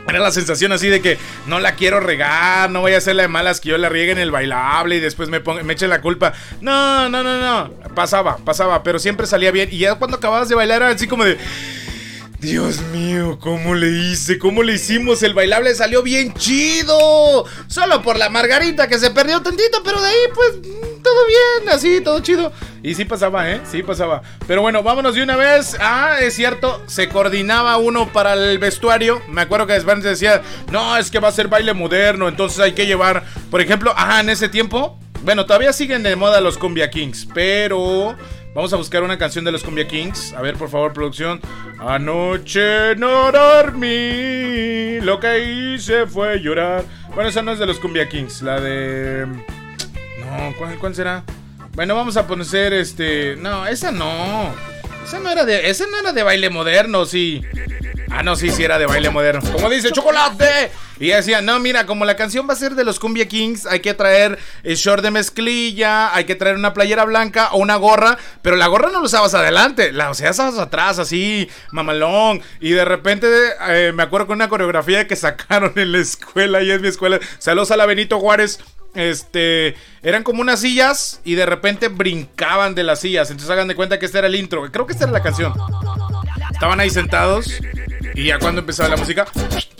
Era 0.07 0.19
la 0.19 0.31
sensación 0.31 0.71
así 0.71 0.89
de 0.89 1.01
que 1.01 1.17
no 1.45 1.59
la 1.59 1.75
quiero 1.75 1.99
regar, 1.99 2.69
no 2.69 2.81
voy 2.81 2.93
a 2.93 2.97
hacerla 2.97 3.21
de 3.23 3.27
malas 3.27 3.61
que 3.61 3.69
yo 3.69 3.77
la 3.77 3.89
riegue 3.89 4.11
en 4.11 4.17
el 4.17 4.31
bailable 4.31 4.95
y 4.95 4.99
después 4.99 5.29
me, 5.29 5.39
ponga, 5.39 5.63
me 5.63 5.73
eche 5.73 5.87
la 5.87 6.01
culpa. 6.01 6.33
No, 6.59 7.07
no, 7.09 7.23
no, 7.23 7.39
no. 7.39 7.73
Pasaba, 7.95 8.37
pasaba, 8.37 8.83
pero 8.83 8.99
siempre 8.99 9.27
salía 9.27 9.51
bien. 9.51 9.69
Y 9.71 9.79
ya 9.79 9.95
cuando 9.95 10.17
acababas 10.17 10.49
de 10.49 10.55
bailar 10.55 10.81
era 10.81 10.91
así 10.91 11.07
como 11.07 11.23
de... 11.23 11.37
Dios 12.41 12.81
mío, 12.91 13.37
¿cómo 13.39 13.75
le 13.75 13.87
hice? 13.87 14.39
¿Cómo 14.39 14.63
le 14.63 14.73
hicimos? 14.73 15.21
El 15.21 15.35
bailable 15.35 15.75
salió 15.75 16.01
bien 16.01 16.33
chido. 16.33 17.45
Solo 17.67 18.01
por 18.01 18.17
la 18.17 18.29
margarita 18.29 18.87
que 18.87 18.97
se 18.97 19.11
perdió 19.11 19.43
tantito, 19.43 19.83
pero 19.83 20.01
de 20.01 20.07
ahí 20.07 20.17
pues 20.33 20.53
todo 21.03 21.27
bien, 21.27 21.69
así, 21.69 22.01
todo 22.01 22.19
chido. 22.21 22.51
Y 22.81 22.95
sí 22.95 23.05
pasaba, 23.05 23.47
¿eh? 23.51 23.61
Sí 23.69 23.83
pasaba. 23.83 24.23
Pero 24.47 24.63
bueno, 24.63 24.81
vámonos 24.81 25.13
de 25.13 25.21
una 25.21 25.35
vez. 25.35 25.77
Ah, 25.79 26.15
es 26.19 26.33
cierto, 26.33 26.81
se 26.87 27.09
coordinaba 27.09 27.77
uno 27.77 28.11
para 28.11 28.33
el 28.33 28.57
vestuario. 28.57 29.21
Me 29.29 29.41
acuerdo 29.41 29.67
que 29.67 29.73
después 29.73 30.01
decía, 30.01 30.41
no, 30.71 30.97
es 30.97 31.11
que 31.11 31.19
va 31.19 31.27
a 31.27 31.31
ser 31.31 31.47
baile 31.47 31.75
moderno, 31.75 32.27
entonces 32.27 32.59
hay 32.59 32.71
que 32.71 32.87
llevar, 32.87 33.23
por 33.51 33.61
ejemplo, 33.61 33.93
ajá, 33.95 34.19
en 34.19 34.29
ese 34.31 34.49
tiempo. 34.49 34.97
Bueno, 35.23 35.45
todavía 35.45 35.73
siguen 35.73 36.01
de 36.01 36.15
moda 36.15 36.41
los 36.41 36.57
Cumbia 36.57 36.89
Kings, 36.89 37.27
pero 37.35 38.17
Vamos 38.53 38.73
a 38.73 38.75
buscar 38.75 39.01
una 39.01 39.17
canción 39.17 39.45
de 39.45 39.51
los 39.51 39.63
Cumbia 39.63 39.87
Kings. 39.87 40.33
A 40.33 40.41
ver, 40.41 40.55
por 40.55 40.69
favor, 40.69 40.91
producción. 40.91 41.39
Anoche 41.79 42.95
no 42.97 43.31
dormí. 43.31 44.99
Lo 44.99 45.21
que 45.21 45.73
hice 45.73 46.05
fue 46.05 46.41
llorar. 46.41 46.83
Bueno, 47.15 47.29
esa 47.29 47.41
no 47.41 47.53
es 47.53 47.59
de 47.59 47.65
los 47.65 47.79
Cumbia 47.79 48.09
Kings. 48.09 48.41
La 48.41 48.59
de. 48.59 49.25
No, 49.25 50.77
¿cuál, 50.79 50.93
será? 50.93 51.23
Bueno, 51.75 51.95
vamos 51.95 52.17
a 52.17 52.27
poner 52.27 52.73
este. 52.73 53.37
No, 53.37 53.65
esa 53.67 53.89
no. 53.91 54.53
Esa 55.05 55.19
no 55.19 55.29
era 55.31 55.45
de. 55.45 55.69
Esa 55.69 55.85
no 55.87 55.99
era 55.99 56.11
de 56.11 56.23
baile 56.23 56.49
moderno, 56.49 57.05
sí. 57.05 57.41
Ah, 58.11 58.23
no, 58.23 58.35
sí, 58.35 58.51
sí 58.51 58.63
era 58.63 58.77
de 58.77 58.85
baile 58.85 59.09
moderno. 59.09 59.41
Como 59.51 59.69
dice, 59.69 59.91
chocolate. 59.91 60.71
Y 60.99 61.07
decía, 61.07 61.41
no, 61.41 61.59
mira, 61.59 61.87
como 61.87 62.05
la 62.05 62.15
canción 62.15 62.47
va 62.47 62.53
a 62.53 62.57
ser 62.57 62.75
de 62.75 62.83
los 62.83 62.99
Cumbia 62.99 63.27
Kings, 63.27 63.65
hay 63.65 63.79
que 63.79 63.95
traer 63.95 64.37
el 64.61 64.75
short 64.75 65.01
de 65.01 65.09
mezclilla, 65.09 66.13
hay 66.13 66.25
que 66.25 66.35
traer 66.35 66.55
una 66.55 66.73
playera 66.73 67.05
blanca 67.05 67.49
o 67.53 67.57
una 67.57 67.75
gorra, 67.77 68.19
pero 68.43 68.55
la 68.55 68.67
gorra 68.67 68.91
no 68.91 68.99
la 68.99 69.05
usabas 69.05 69.33
adelante, 69.33 69.91
la 69.93 70.11
usabas 70.11 70.59
atrás, 70.59 70.99
así, 70.99 71.49
mamalón. 71.71 72.41
Y 72.59 72.71
de 72.71 72.85
repente 72.85 73.27
eh, 73.69 73.93
me 73.95 74.03
acuerdo 74.03 74.27
con 74.27 74.35
una 74.35 74.49
coreografía 74.49 75.07
que 75.07 75.15
sacaron 75.15 75.73
en 75.77 75.91
la 75.91 75.97
escuela, 75.97 76.61
y 76.61 76.69
es 76.69 76.81
mi 76.81 76.89
escuela. 76.89 77.19
Saludos 77.39 77.71
a 77.71 77.77
la 77.77 77.87
Benito 77.87 78.19
Juárez. 78.19 78.59
Este, 78.93 79.75
eran 80.03 80.21
como 80.23 80.41
unas 80.41 80.59
sillas 80.59 81.21
y 81.23 81.35
de 81.35 81.45
repente 81.45 81.87
brincaban 81.87 82.75
de 82.75 82.83
las 82.83 82.99
sillas. 82.99 83.31
Entonces 83.31 83.49
hagan 83.49 83.69
de 83.69 83.75
cuenta 83.75 83.97
que 83.97 84.05
este 84.05 84.19
era 84.19 84.27
el 84.27 84.35
intro. 84.35 84.69
Creo 84.69 84.85
que 84.85 84.93
esta 84.93 85.05
era 85.05 85.13
la 85.13 85.23
canción. 85.23 85.53
Estaban 86.51 86.79
ahí 86.79 86.89
sentados 86.89 87.59
y 88.13 88.25
ya 88.25 88.39
cuando 88.39 88.61
empezaba 88.61 88.89
la 88.89 88.97
música, 88.97 89.25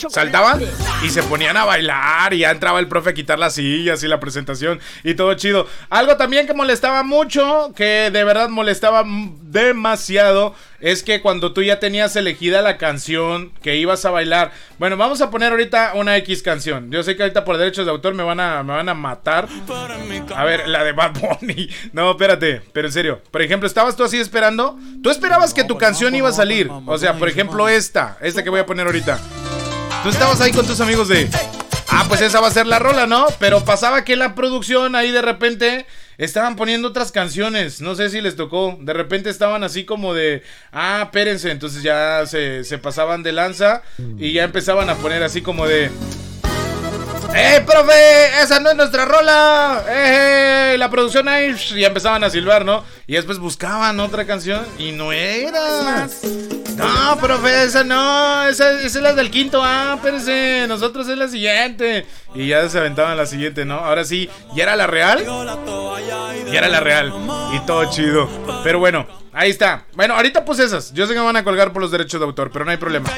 saltaban 0.10 0.62
y 1.03 1.10
se 1.10 1.24
ponían 1.24 1.58
a 1.58 1.65
bailar. 1.65 2.34
Y 2.34 2.39
ya 2.39 2.51
entraba 2.51 2.79
el 2.79 2.88
profe 2.88 3.12
a 3.12 3.13
quitar 3.13 3.39
las 3.39 3.55
sillas 3.55 4.03
y 4.03 4.08
la 4.08 4.20
presentación 4.20 4.79
y 5.03 5.13
todo 5.13 5.34
chido. 5.36 5.67
Algo 5.89 6.17
también 6.17 6.48
que 6.48 6.53
molestaba 6.53 7.03
mucho, 7.03 7.74
que 7.75 8.10
de 8.12 8.24
verdad 8.24 8.50
molestaba 8.50 9.03
demasiado, 9.05 10.55
es 10.79 11.03
que 11.03 11.22
cuando 11.22 11.53
tú 11.53 11.62
ya 11.62 11.79
tenías 11.79 12.15
elegida 12.15 12.62
la 12.62 12.77
canción 12.77 13.51
que 13.62 13.77
ibas 13.77 14.03
a 14.05 14.12
bailar. 14.12 14.51
Bueno, 14.79 14.98
vamos 14.98 15.22
a 15.22 15.29
poner 15.29 15.51
ahorita 15.51 15.91
una 15.96 16.17
X 16.17 16.41
canción. 16.41 16.91
Yo 16.91 17.03
sé 17.03 17.15
que 17.15 17.24
ahorita 17.24 17.46
por 17.46 17.58
derechos 17.58 17.86
de 17.86 17.91
autor 17.91 18.13
me 18.13 18.24
van 18.24 18.39
a, 18.39 18.63
me 18.63 18.74
van 18.74 18.89
a 18.89 18.93
matar. 18.93 19.48
A 20.36 20.43
ver, 20.43 20.67
la 20.67 20.84
de 20.84 20.91
Bad 20.93 21.13
Bunny. 21.20 21.70
No, 21.93 22.12
espérate, 22.12 22.62
pero 22.74 22.88
en 22.88 22.93
serio. 22.93 23.22
Por 23.31 23.41
ejemplo, 23.41 23.67
estabas 23.67 23.96
tú 23.96 24.03
así 24.03 24.17
esperando. 24.17 24.77
Tú 25.03 25.10
esperabas 25.10 25.53
que 25.53 25.63
tu 25.63 25.77
canción 25.77 26.15
iba 26.15 26.29
a 26.29 26.34
salir. 26.34 26.70
O 26.86 26.98
sea, 26.98 27.17
por 27.17 27.27
ejemplo, 27.27 27.67
esta. 27.67 28.17
Esta 28.22 28.43
que 28.43 28.50
voy 28.50 28.60
a 28.60 28.65
poner 28.65 28.88
ahorita. 28.88 29.20
Tú 30.03 30.10
estabas 30.10 30.41
ahí 30.41 30.51
con 30.51 30.65
tus 30.65 30.79
amigos 30.81 31.08
de. 31.08 31.29
Ah, 31.88 32.05
pues 32.08 32.22
esa 32.22 32.39
va 32.39 32.48
a 32.48 32.51
ser 32.51 32.65
la 32.65 32.79
rola, 32.79 33.05
¿no? 33.05 33.27
Pero 33.38 33.63
pasaba 33.63 34.03
que 34.03 34.15
la 34.15 34.34
producción 34.34 34.96
ahí 34.96 35.12
de 35.12 35.22
repente 35.22 35.86
estaban 36.17 36.55
poniendo 36.55 36.88
otras 36.88 37.12
canciones. 37.12 37.81
No 37.81 37.93
sé 37.96 38.10
si 38.10 38.20
les 38.22 38.36
tocó. 38.36 38.77
De 38.79 38.93
repente 38.93 39.29
estaban 39.29 39.63
así 39.63 39.86
como 39.86 40.13
de. 40.13 40.41
Ah, 40.72 41.01
espérense. 41.03 41.51
Entonces 41.51 41.84
ya 41.84 42.25
se, 42.25 42.63
se 42.63 42.77
pasaban 42.79 43.22
de 43.22 43.31
lanza 43.31 43.84
y 44.17 44.34
ya 44.34 44.43
empezaban 44.43 44.89
a 44.89 44.96
poner 44.96 45.22
así 45.22 45.41
como 45.41 45.67
de. 45.67 45.91
¡Eh, 47.36 47.63
profe! 47.65 48.41
¡Esa 48.41 48.60
no 48.60 48.72
es 48.72 48.75
nuestra 48.75 49.05
rola! 49.05 49.86
¡Eh! 49.88 50.75
La 50.79 50.89
producción 50.89 51.27
ahí. 51.27 51.55
Y 51.75 51.84
empezaban 51.84 52.24
a 52.24 52.29
silbar, 52.29 52.65
¿no? 52.65 52.84
Y 53.05 53.13
después 53.13 53.38
buscaban 53.38 54.00
otra 54.00 54.25
canción 54.25 54.65
y 54.79 54.93
no 54.93 55.12
era. 55.13 56.08
No, 56.78 57.18
profe, 57.20 57.63
esa 57.63 57.84
no, 57.84 58.48
esa, 58.48 58.82
es 58.82 58.96
la 58.96 59.13
del 59.13 59.30
quinto 59.30 59.62
Ah, 59.63 59.94
espérense, 59.96 60.66
nosotros 60.68 61.08
es 61.08 61.18
la 61.18 61.28
siguiente. 61.28 62.06
Y 62.34 62.48
ya 62.48 62.68
se 62.70 62.78
aventaban 62.80 63.18
la 63.18 63.25
siguiente, 63.25 63.66
¿no? 63.66 63.75
Ahora 63.75 64.04
sí, 64.06 64.30
¿ya 64.56 64.63
era 64.63 64.75
la 64.75 64.88
real? 64.88 65.25
Ya 66.51 66.58
era 66.60 66.70
la 66.70 66.80
real. 66.80 67.13
Y 67.54 67.60
todo 67.66 67.90
chido. 67.90 68.30
Pero 68.63 68.80
bueno, 68.80 69.06
ahí 69.34 69.50
está. 69.50 69.86
Bueno, 69.94 70.16
ahorita 70.16 70.46
pues 70.46 70.60
esas. 70.60 70.94
Yo 70.94 71.08
sé 71.08 71.13
que 71.13 71.20
me 71.20 71.25
van 71.25 71.38
a 71.38 71.44
colgar 71.44 71.74
por 71.74 71.82
los 71.82 71.92
derechos 71.92 72.20
de 72.20 72.25
autor, 72.25 72.51
pero 72.51 72.66
no 72.66 72.72
hay 72.72 72.78
problema. 72.78 73.10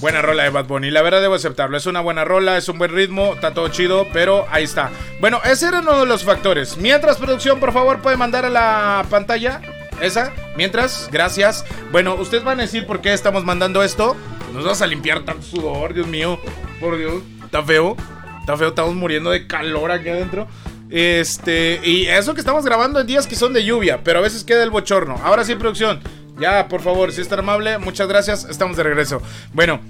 Buena 0.00 0.22
rola 0.22 0.44
de 0.44 0.50
Bad 0.50 0.66
Bunny, 0.66 0.90
la 0.90 1.02
verdad 1.02 1.20
debo 1.20 1.34
aceptarlo. 1.34 1.76
Es 1.76 1.86
una 1.86 2.00
buena 2.00 2.24
rola, 2.24 2.56
es 2.56 2.68
un 2.68 2.78
buen 2.78 2.92
ritmo, 2.92 3.34
está 3.34 3.52
todo 3.52 3.68
chido, 3.68 4.06
pero 4.12 4.46
ahí 4.50 4.64
está. 4.64 4.90
Bueno, 5.20 5.40
ese 5.44 5.68
era 5.68 5.80
uno 5.80 6.00
de 6.00 6.06
los 6.06 6.24
factores. 6.24 6.76
Mientras, 6.76 7.18
producción, 7.18 7.60
por 7.60 7.72
favor, 7.72 8.00
puede 8.00 8.16
mandar 8.16 8.44
a 8.44 8.50
la 8.50 9.04
pantalla 9.10 9.60
esa. 10.00 10.32
Mientras, 10.56 11.08
gracias. 11.12 11.64
Bueno, 11.92 12.14
ustedes 12.14 12.44
van 12.44 12.58
a 12.58 12.62
decir 12.62 12.86
por 12.86 13.00
qué 13.00 13.12
estamos 13.12 13.44
mandando 13.44 13.82
esto. 13.82 14.16
Nos 14.52 14.64
vas 14.64 14.82
a 14.82 14.86
limpiar 14.86 15.24
tanto 15.24 15.42
sudor, 15.42 15.94
Dios 15.94 16.06
mío. 16.06 16.38
Por 16.80 16.96
Dios, 16.96 17.22
está 17.44 17.62
feo. 17.62 17.96
Está 18.40 18.56
feo, 18.56 18.68
estamos 18.68 18.94
muriendo 18.94 19.30
de 19.30 19.46
calor 19.46 19.90
aquí 19.90 20.08
adentro. 20.08 20.46
Este, 20.90 21.80
y 21.82 22.06
eso 22.06 22.34
que 22.34 22.40
estamos 22.40 22.64
grabando 22.64 23.00
en 23.00 23.06
días 23.06 23.26
que 23.26 23.36
son 23.36 23.52
de 23.52 23.64
lluvia, 23.64 24.00
pero 24.04 24.18
a 24.18 24.22
veces 24.22 24.44
queda 24.44 24.62
el 24.62 24.70
bochorno. 24.70 25.20
Ahora 25.24 25.44
sí, 25.44 25.54
producción. 25.54 26.00
Ya, 26.38 26.68
por 26.68 26.80
favor, 26.80 27.12
si 27.12 27.20
es 27.20 27.28
tan 27.28 27.38
amable, 27.38 27.78
muchas 27.78 28.08
gracias. 28.08 28.44
Estamos 28.44 28.76
de 28.76 28.82
regreso. 28.82 29.22
Bueno, 29.52 29.80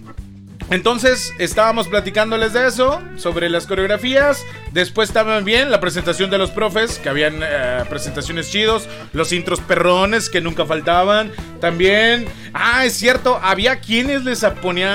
entonces 0.71 1.33
estábamos 1.39 1.89
platicándoles 1.89 2.53
de 2.55 2.67
eso, 2.67 3.03
sobre 3.17 3.51
las 3.51 3.67
coreografías. 3.67 4.45
Después 4.73 5.13
también 5.13 5.71
la 5.71 5.81
presentación 5.81 6.31
de 6.31 6.39
los 6.39 6.51
profes, 6.51 6.99
que 6.99 7.09
habían 7.09 7.41
eh, 7.43 7.85
presentaciones 7.89 8.51
chidos. 8.51 8.89
Los 9.13 9.33
intros 9.33 9.61
perrones 9.61 10.31
que 10.31 10.41
nunca 10.41 10.65
faltaban. 10.65 11.33
También, 11.61 12.27
ah, 12.55 12.85
es 12.85 12.95
cierto, 12.95 13.39
había 13.43 13.81
quienes 13.81 14.25
les, 14.25 14.45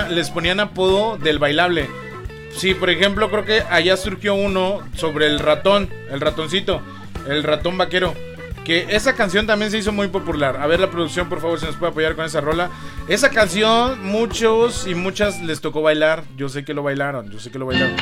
les 0.10 0.30
ponían 0.32 0.60
apodo 0.60 1.18
del 1.18 1.40
bailable. 1.40 1.90
Sí, 2.56 2.74
por 2.74 2.90
ejemplo, 2.90 3.30
creo 3.30 3.46
que 3.46 3.64
allá 3.70 3.96
surgió 3.96 4.34
uno 4.34 4.82
sobre 4.96 5.28
el 5.28 5.40
ratón, 5.40 5.90
el 6.10 6.20
ratoncito, 6.20 6.82
el 7.28 7.44
ratón 7.44 7.78
vaquero. 7.78 8.16
Que 8.70 8.86
esa 8.92 9.16
canción 9.16 9.48
también 9.48 9.72
se 9.72 9.80
hizo 9.80 9.92
muy 9.92 10.10
popular. 10.10 10.58
A 10.58 10.68
ver 10.68 10.80
la 10.80 10.92
producción, 10.92 11.28
por 11.28 11.42
favor, 11.42 11.60
si 11.60 11.66
nos 11.66 11.76
puede 11.76 11.90
apoyar 11.90 12.16
con 12.16 12.24
esa 12.24 12.40
rola. 12.40 12.70
Esa 13.08 13.32
canción, 13.32 14.06
muchos 14.06 14.86
y 14.86 14.94
muchas 14.94 15.42
les 15.42 15.60
tocó 15.60 15.82
bailar. 15.82 16.24
Yo 16.38 16.50
sé 16.50 16.64
que 16.64 16.76
lo 16.76 16.84
bailaron, 16.84 17.32
yo 17.32 17.40
sé 17.40 17.50
que 17.50 17.58
lo 17.58 17.66
bailaron. 17.66 17.96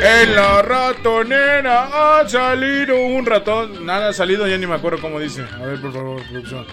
En 0.00 0.34
la 0.34 0.62
ratonera 0.62 2.20
ha 2.20 2.26
salido 2.26 2.96
un 2.96 3.26
ratón. 3.26 3.84
Nada 3.84 4.08
ha 4.08 4.12
salido, 4.14 4.48
ya 4.48 4.56
ni 4.56 4.66
me 4.66 4.76
acuerdo 4.76 5.02
cómo 5.02 5.20
dice. 5.20 5.44
A 5.60 5.66
ver, 5.66 5.78
por 5.78 5.92
favor, 5.92 6.22
producción. 6.22 6.64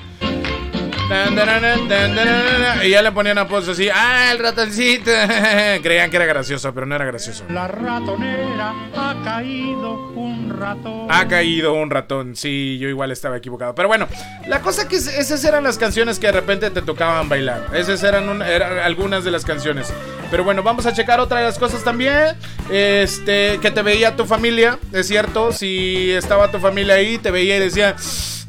Y 2.83 2.89
ya 2.89 3.01
le 3.01 3.11
ponían 3.11 3.37
apodos 3.37 3.69
así. 3.69 3.89
¡Ah, 3.93 4.31
el 4.31 4.39
ratoncito! 4.39 5.11
Creían 5.83 6.09
que 6.09 6.15
era 6.17 6.25
gracioso, 6.25 6.73
pero 6.73 6.85
no 6.85 6.95
era 6.95 7.05
gracioso. 7.05 7.43
La 7.49 7.67
ratonera 7.67 8.73
ha 8.95 9.15
caído 9.23 10.11
un 10.15 10.55
ratón. 10.57 11.07
Ha 11.09 11.27
caído 11.27 11.73
un 11.73 11.89
ratón. 11.89 12.35
Sí, 12.35 12.77
yo 12.79 12.89
igual 12.89 13.11
estaba 13.11 13.37
equivocado. 13.37 13.75
Pero 13.75 13.87
bueno, 13.87 14.07
la 14.47 14.61
cosa 14.61 14.87
que 14.87 14.95
esas 14.95 15.43
eran 15.43 15.63
las 15.63 15.77
canciones 15.77 16.19
que 16.19 16.27
de 16.27 16.33
repente 16.33 16.71
te 16.71 16.81
tocaban 16.81 17.29
bailar. 17.29 17.69
Esas 17.73 18.03
eran, 18.03 18.41
eran 18.41 18.79
algunas 18.79 19.23
de 19.23 19.31
las 19.31 19.45
canciones. 19.45 19.93
Pero 20.35 20.43
bueno, 20.43 20.63
vamos 20.63 20.85
a 20.85 20.91
checar 20.91 21.21
otra 21.21 21.39
de 21.39 21.45
las 21.45 21.57
cosas 21.57 21.81
también. 21.81 22.35
Este, 22.69 23.57
que 23.61 23.71
te 23.71 23.81
veía 23.81 24.17
tu 24.17 24.25
familia, 24.25 24.77
es 24.91 25.07
cierto. 25.07 25.53
Si 25.53 26.11
estaba 26.11 26.51
tu 26.51 26.59
familia 26.59 26.95
ahí, 26.95 27.17
te 27.17 27.31
veía 27.31 27.55
y 27.55 27.59
decía. 27.61 27.95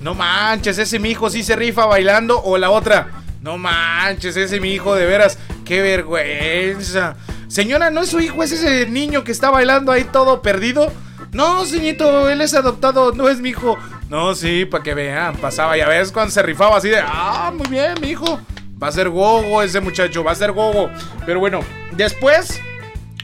No 0.01 0.13
manches, 0.13 0.79
ese 0.79 0.99
mi 0.99 1.11
hijo 1.11 1.31
sí 1.31 1.45
se 1.45 1.55
rifa 1.55 1.87
bailando. 1.87 2.43
O 2.43 2.59
la 2.59 2.71
otra, 2.71 3.23
no 3.41 3.57
manches, 3.57 4.37
ese 4.37 4.59
mi 4.59 4.73
hijo 4.73 4.97
de 4.97 5.07
veras, 5.07 5.39
qué 5.65 5.81
vergüenza. 5.81 7.15
Señora, 7.47 7.89
¿no 7.91 8.01
es 8.01 8.09
su 8.09 8.19
hijo? 8.19 8.43
¿Es 8.43 8.51
ese 8.51 8.87
niño 8.87 9.23
que 9.23 9.31
está 9.31 9.51
bailando 9.51 9.93
ahí 9.93 10.03
todo 10.03 10.43
perdido? 10.43 10.93
No, 11.31 11.65
señorito, 11.67 12.29
él 12.29 12.41
es 12.41 12.53
adoptado, 12.55 13.13
no 13.13 13.29
es 13.29 13.39
mi 13.41 13.51
hijo. 13.51 13.79
No, 14.11 14.35
sí, 14.35 14.65
para 14.65 14.83
que 14.83 14.93
vean, 14.93 15.37
pasaba, 15.37 15.77
ya 15.77 15.87
ves, 15.87 16.11
cuando 16.11 16.33
se 16.33 16.43
rifaba 16.43 16.79
así 16.79 16.89
de, 16.89 16.99
ah, 17.01 17.53
muy 17.57 17.69
bien, 17.69 17.95
mi 18.01 18.09
hijo. 18.09 18.41
Va 18.83 18.89
a 18.89 18.93
ser 18.93 19.09
gogo 19.09 19.63
ese 19.63 19.81
muchacho, 19.81 20.23
va 20.23 20.33
a 20.33 20.35
ser 20.35 20.53
gogo. 20.53 20.91
Pero 21.25 21.41
bueno, 21.41 21.61
después, 21.93 22.61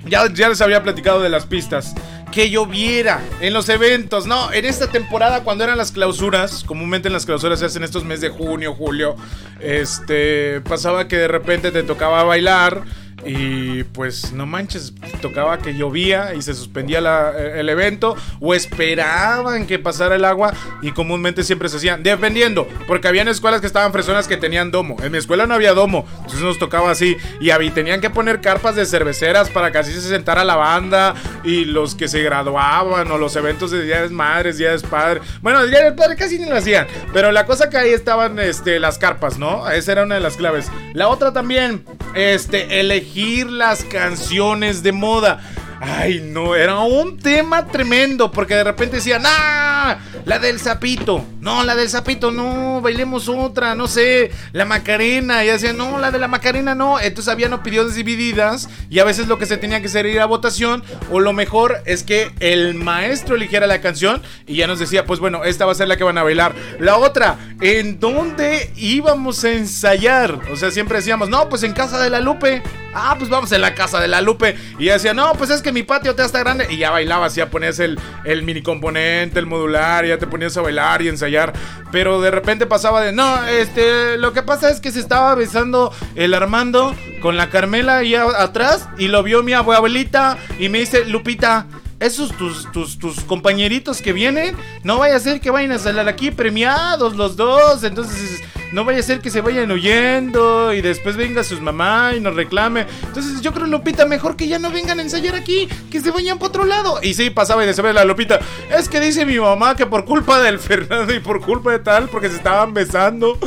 ya, 0.07 0.33
ya 0.33 0.49
les 0.49 0.61
había 0.61 0.83
platicado 0.83 1.21
de 1.21 1.29
las 1.29 1.47
pistas 1.47 1.95
que 2.33 2.51
lloviera 2.51 3.21
en 3.41 3.53
los 3.53 3.69
eventos. 3.69 4.27
No, 4.27 4.53
en 4.53 4.65
esta 4.65 4.88
temporada 4.88 5.45
cuando 5.45 5.62
eran 5.65 5.79
las 5.79 5.93
clausuras, 5.93 6.65
comúnmente 6.65 7.09
en 7.09 7.12
las 7.12 7.27
clausuras 7.27 7.61
se 7.61 7.67
hacen 7.67 7.85
estos 7.85 8.05
meses 8.05 8.23
de 8.23 8.29
junio, 8.31 8.75
julio, 8.75 9.15
este, 9.61 10.62
pasaba 10.62 11.07
que 11.07 11.17
de 11.17 11.29
repente 11.29 11.71
te 11.71 11.83
tocaba 11.83 12.25
bailar 12.25 12.83
y 13.25 13.85
pues 13.85 14.33
no 14.33 14.47
manches, 14.47 14.93
tocaba 15.21 15.59
que 15.59 15.75
llovía 15.75 16.35
y 16.35 16.43
se 16.43 16.55
suspendía 16.55 17.01
eh, 17.37 17.61
el 17.61 17.69
evento 17.69 18.17
o 18.41 18.55
esperaban 18.55 19.67
que 19.67 19.79
pasara 19.79 20.17
el 20.17 20.25
agua 20.25 20.53
y 20.83 20.93
comúnmente 20.93 21.45
siempre 21.45 21.69
se 21.69 21.77
hacían, 21.77 22.03
dependiendo, 22.03 22.67
porque 22.87 23.09
habían 23.09 23.29
escuelas 23.29 23.61
que 23.61 23.67
estaban 23.67 23.93
fresonas 23.93 24.29
que 24.29 24.37
tenían 24.37 24.71
domo. 24.71 24.97
En 25.03 25.13
mi 25.13 25.19
escuela 25.19 25.47
no 25.47 25.55
había 25.55 25.73
domo, 25.75 26.07
entonces 26.17 26.41
nos 26.41 26.59
tocaba 26.59 26.91
así 26.91 27.17
y 27.41 27.51
tenían 27.71 28.01
que 28.01 28.11
poner 28.11 28.41
carpas 28.41 28.75
de 28.75 28.87
cerveceras 28.87 29.51
para 29.51 29.71
que 29.71 29.79
así 29.79 29.93
se 29.93 30.01
sentara 30.01 30.45
la 30.45 30.57
banda 30.57 31.15
y 31.45 31.65
los 31.65 31.95
que 31.95 32.09
se 32.09 32.23
graduaban 32.23 33.11
o 33.11 33.19
los 33.19 33.37
eventos 33.37 33.71
de 33.71 33.85
Día 33.85 34.03
de 34.03 34.09
Madres, 34.09 34.59
Día 34.59 34.73
de 34.73 34.81
Padre. 34.81 35.21
Bueno, 35.41 35.65
Día 35.67 35.85
de 35.85 35.93
Padre 35.93 36.17
casi 36.17 36.39
ni 36.39 36.47
lo 36.47 36.57
hacían, 36.57 36.87
pero 37.13 37.31
la 37.31 37.47
cosa 37.47 37.71
que 37.71 37.77
ahí 37.77 37.91
estaban 37.91 38.39
este, 38.39 38.81
las 38.81 38.99
carpas, 38.99 39.39
¿no? 39.39 39.71
Esa 39.71 39.93
era 39.93 40.03
una 40.05 40.17
de 40.17 40.21
las 40.21 40.37
claves. 40.37 40.71
La 40.93 41.09
otra 41.09 41.33
también, 41.33 41.85
este, 42.14 42.81
elegir 42.81 43.46
las 43.51 43.85
canciones 43.85 44.83
de 44.83 44.92
moda. 44.92 45.40
Ay, 45.85 46.21
no, 46.25 46.55
era 46.55 46.79
un 46.79 47.18
tema 47.18 47.66
tremendo 47.66 48.31
porque 48.31 48.55
de 48.55 48.62
repente 48.62 48.97
decían, 48.97 49.23
¡ah! 49.27 49.99
La 50.25 50.38
del 50.38 50.61
sapito. 50.61 51.25
No, 51.40 51.64
la 51.64 51.75
del 51.75 51.88
sapito, 51.88 52.31
no, 52.31 52.81
bailemos 52.81 53.29
otra, 53.29 53.75
no 53.75 53.88
sé, 53.88 54.31
la 54.53 54.64
Macarena. 54.64 55.42
Y 55.42 55.49
decían, 55.49 55.77
no, 55.77 55.99
la 55.99 56.12
de 56.12 56.21
la 56.21 56.29
Macarena 56.29 56.77
no. 56.77 57.01
Entonces 57.01 57.33
habían 57.33 57.53
opiniones 57.53 57.97
divididas 57.97 58.68
y 58.90 59.01
a 59.01 59.05
veces 59.05 59.27
lo 59.27 59.40
que 59.40 59.47
se 59.47 59.57
tenía 59.57 59.81
que 59.81 59.88
hacer 59.88 60.07
era 60.07 60.14
ir 60.14 60.21
a 60.21 60.27
votación 60.27 60.85
o 61.11 61.18
lo 61.18 61.33
mejor 61.33 61.83
es 61.85 62.05
que 62.05 62.31
el 62.38 62.75
maestro 62.75 63.35
eligiera 63.35 63.66
la 63.66 63.81
canción 63.81 64.23
y 64.47 64.55
ya 64.55 64.68
nos 64.68 64.79
decía, 64.79 65.05
pues 65.05 65.18
bueno, 65.18 65.42
esta 65.42 65.66
va 65.66 65.73
a 65.73 65.75
ser 65.75 65.88
la 65.88 65.97
que 65.97 66.05
van 66.05 66.16
a 66.16 66.23
bailar. 66.23 66.55
La 66.79 66.97
otra, 66.97 67.38
¿en 67.61 67.99
dónde 67.99 68.71
íbamos 68.77 69.42
a 69.42 69.51
ensayar? 69.51 70.38
O 70.53 70.57
sea, 70.57 70.71
siempre 70.71 70.99
decíamos, 70.99 71.29
no, 71.29 71.49
pues 71.49 71.64
en 71.64 71.73
casa 71.73 71.99
de 71.99 72.09
la 72.09 72.21
Lupe. 72.21 72.62
Ah, 72.95 73.16
pues 73.18 73.31
vamos 73.31 73.51
en 73.53 73.62
la 73.62 73.75
casa 73.75 74.01
de 74.01 74.07
la 74.07 74.21
Lupe. 74.21 74.55
Y 74.79 74.85
decía, 74.87 75.14
no, 75.14 75.33
pues 75.33 75.49
es 75.49 75.62
que 75.62 75.72
mi 75.73 75.83
patio 75.83 76.15
te 76.15 76.25
está 76.25 76.41
grande. 76.41 76.67
Y 76.71 76.79
ya 76.79 76.91
bailabas, 76.91 77.35
ya 77.35 77.51
ponías 77.51 77.79
el, 77.79 77.99
el 78.25 78.43
mini 78.43 78.63
componente, 78.63 79.39
el 79.39 79.47
modular, 79.47 80.07
ya 80.07 80.19
te 80.19 80.27
ponías 80.27 80.57
a 80.57 80.63
bailar 80.63 81.03
y 81.03 81.09
ensayar. 81.09 81.53
Pero 81.91 82.21
de 82.21 82.31
repente 82.31 82.67
pasaba 82.67 83.03
de, 83.03 83.13
no, 83.13 83.45
este, 83.47 84.17
lo 84.19 84.33
que 84.33 84.43
pasa 84.43 84.71
es 84.71 84.81
que 84.81 84.93
se 84.93 85.01
estaba 85.01 85.35
besando 85.35 85.93
el 86.15 86.35
Armando 86.35 86.95
con 87.21 87.37
la 87.37 87.51
Carmela 87.51 87.99
ahí 87.99 88.15
atrás. 88.15 88.89
Y 88.99 89.09
lo 89.09 89.23
vio 89.23 89.43
mi 89.43 89.53
abuelita 89.53 90.39
y 90.59 90.69
me 90.69 90.79
dice, 90.79 91.05
Lupita, 91.05 91.67
esos 92.01 92.37
tus, 92.37 92.71
tus, 92.73 92.99
tus 92.99 93.21
compañeritos 93.21 94.03
que 94.03 94.13
vienen, 94.13 94.57
no 94.83 94.99
vaya 94.99 95.17
a 95.17 95.21
ser 95.21 95.41
que 95.41 95.51
vayan 95.51 95.73
a 95.73 95.79
salir 95.79 96.01
aquí 96.09 96.31
premiados 96.31 97.17
los 97.17 97.37
dos. 97.37 97.85
Entonces 97.85 98.43
no 98.73 98.85
vaya 98.85 99.01
a 99.01 99.03
ser 99.03 99.21
que 99.21 99.31
se 99.31 99.41
vayan 99.41 99.71
huyendo 99.71 100.73
y 100.73 100.81
después 100.81 101.17
venga 101.17 101.45
sus 101.45 101.61
mamá 101.61 102.13
y 102.17 102.21
nos 102.21 102.35
reclame. 102.35 102.87
Entonces 103.07 103.41
yo 103.41 103.53
creo, 103.53 103.67
Lupita, 103.67 104.07
mejor 104.07 104.37
que 104.37 104.49
ya 104.49 104.59
no 104.59 104.71
vengan 104.71 104.99
a 104.99 105.03
ensayar 105.03 105.35
aquí, 105.35 105.69
que 105.91 106.01
se 106.01 106.11
vayan 106.11 106.39
para 106.39 106.49
otro 106.49 106.65
lado. 106.65 106.99
Y 107.03 107.15
sí, 107.15 107.31
pasaba 107.31 107.63
y 107.63 107.67
decía 107.67 107.93
la 107.93 108.05
Lupita, 108.05 108.41
es 108.77 108.89
que 108.89 109.01
dice 109.01 109.27
mi 109.27 109.39
mamá 109.39 109.77
que 109.77 109.87
por 109.87 110.05
culpa 110.05 110.41
del 110.41 110.59
Fernando 110.59 111.13
y 111.15 111.21
por 111.21 111.41
culpa 111.41 111.73
de 111.73 111.79
tal, 111.79 112.09
porque 112.09 112.29
se 112.29 112.37
estaban 112.37 112.73
besando, 112.73 113.39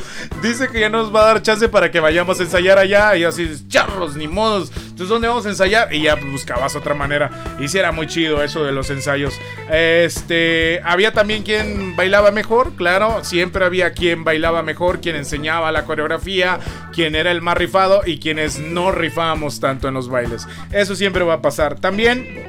dice 0.42 0.68
que 0.70 0.80
ya 0.80 0.90
nos 0.90 1.14
va 1.14 1.24
a 1.24 1.26
dar 1.26 1.42
chance 1.42 1.68
para 1.70 1.92
que 1.92 2.00
vayamos 2.00 2.40
a 2.40 2.44
ensayar 2.44 2.78
allá. 2.78 3.16
Y 3.16 3.24
así, 3.24 3.50
charros, 3.68 4.16
ni 4.16 4.28
modos. 4.28 4.72
Entonces, 4.76 5.10
¿dónde 5.10 5.28
vamos 5.28 5.46
a 5.46 5.50
ensayar? 5.50 5.94
Y 5.94 6.04
ya 6.04 6.16
buscabas 6.16 6.76
otra 6.76 6.94
manera. 6.94 7.30
Y 7.60 7.68
sí, 7.68 7.78
era 7.78 7.92
muy 7.92 8.08
chido 8.08 8.44
eso 8.44 8.64
de 8.64 8.72
los 8.72 8.90
ensayos. 8.90 9.34
Este, 9.72 10.82
había 10.84 11.12
también 11.12 11.44
quien 11.44 11.96
bailaba 11.96 12.32
mejor, 12.32 12.74
claro, 12.76 13.24
siempre 13.24 13.66
había 13.66 13.94
quien 13.94 14.24
bailaba 14.24 14.62
mejor, 14.62 15.02
quien 15.02 15.15
enseñaba 15.18 15.72
la 15.72 15.86
coreografía, 15.86 16.60
quién 16.94 17.16
era 17.16 17.32
el 17.32 17.42
más 17.42 17.58
rifado 17.58 18.02
y 18.06 18.20
quienes 18.20 18.60
no 18.60 18.92
rifábamos 18.92 19.60
tanto 19.60 19.88
en 19.88 19.94
los 19.94 20.10
bailes. 20.10 20.48
Eso 20.72 20.96
siempre 20.96 21.24
va 21.24 21.36
a 21.36 21.42
pasar. 21.42 21.80
También 21.80 22.46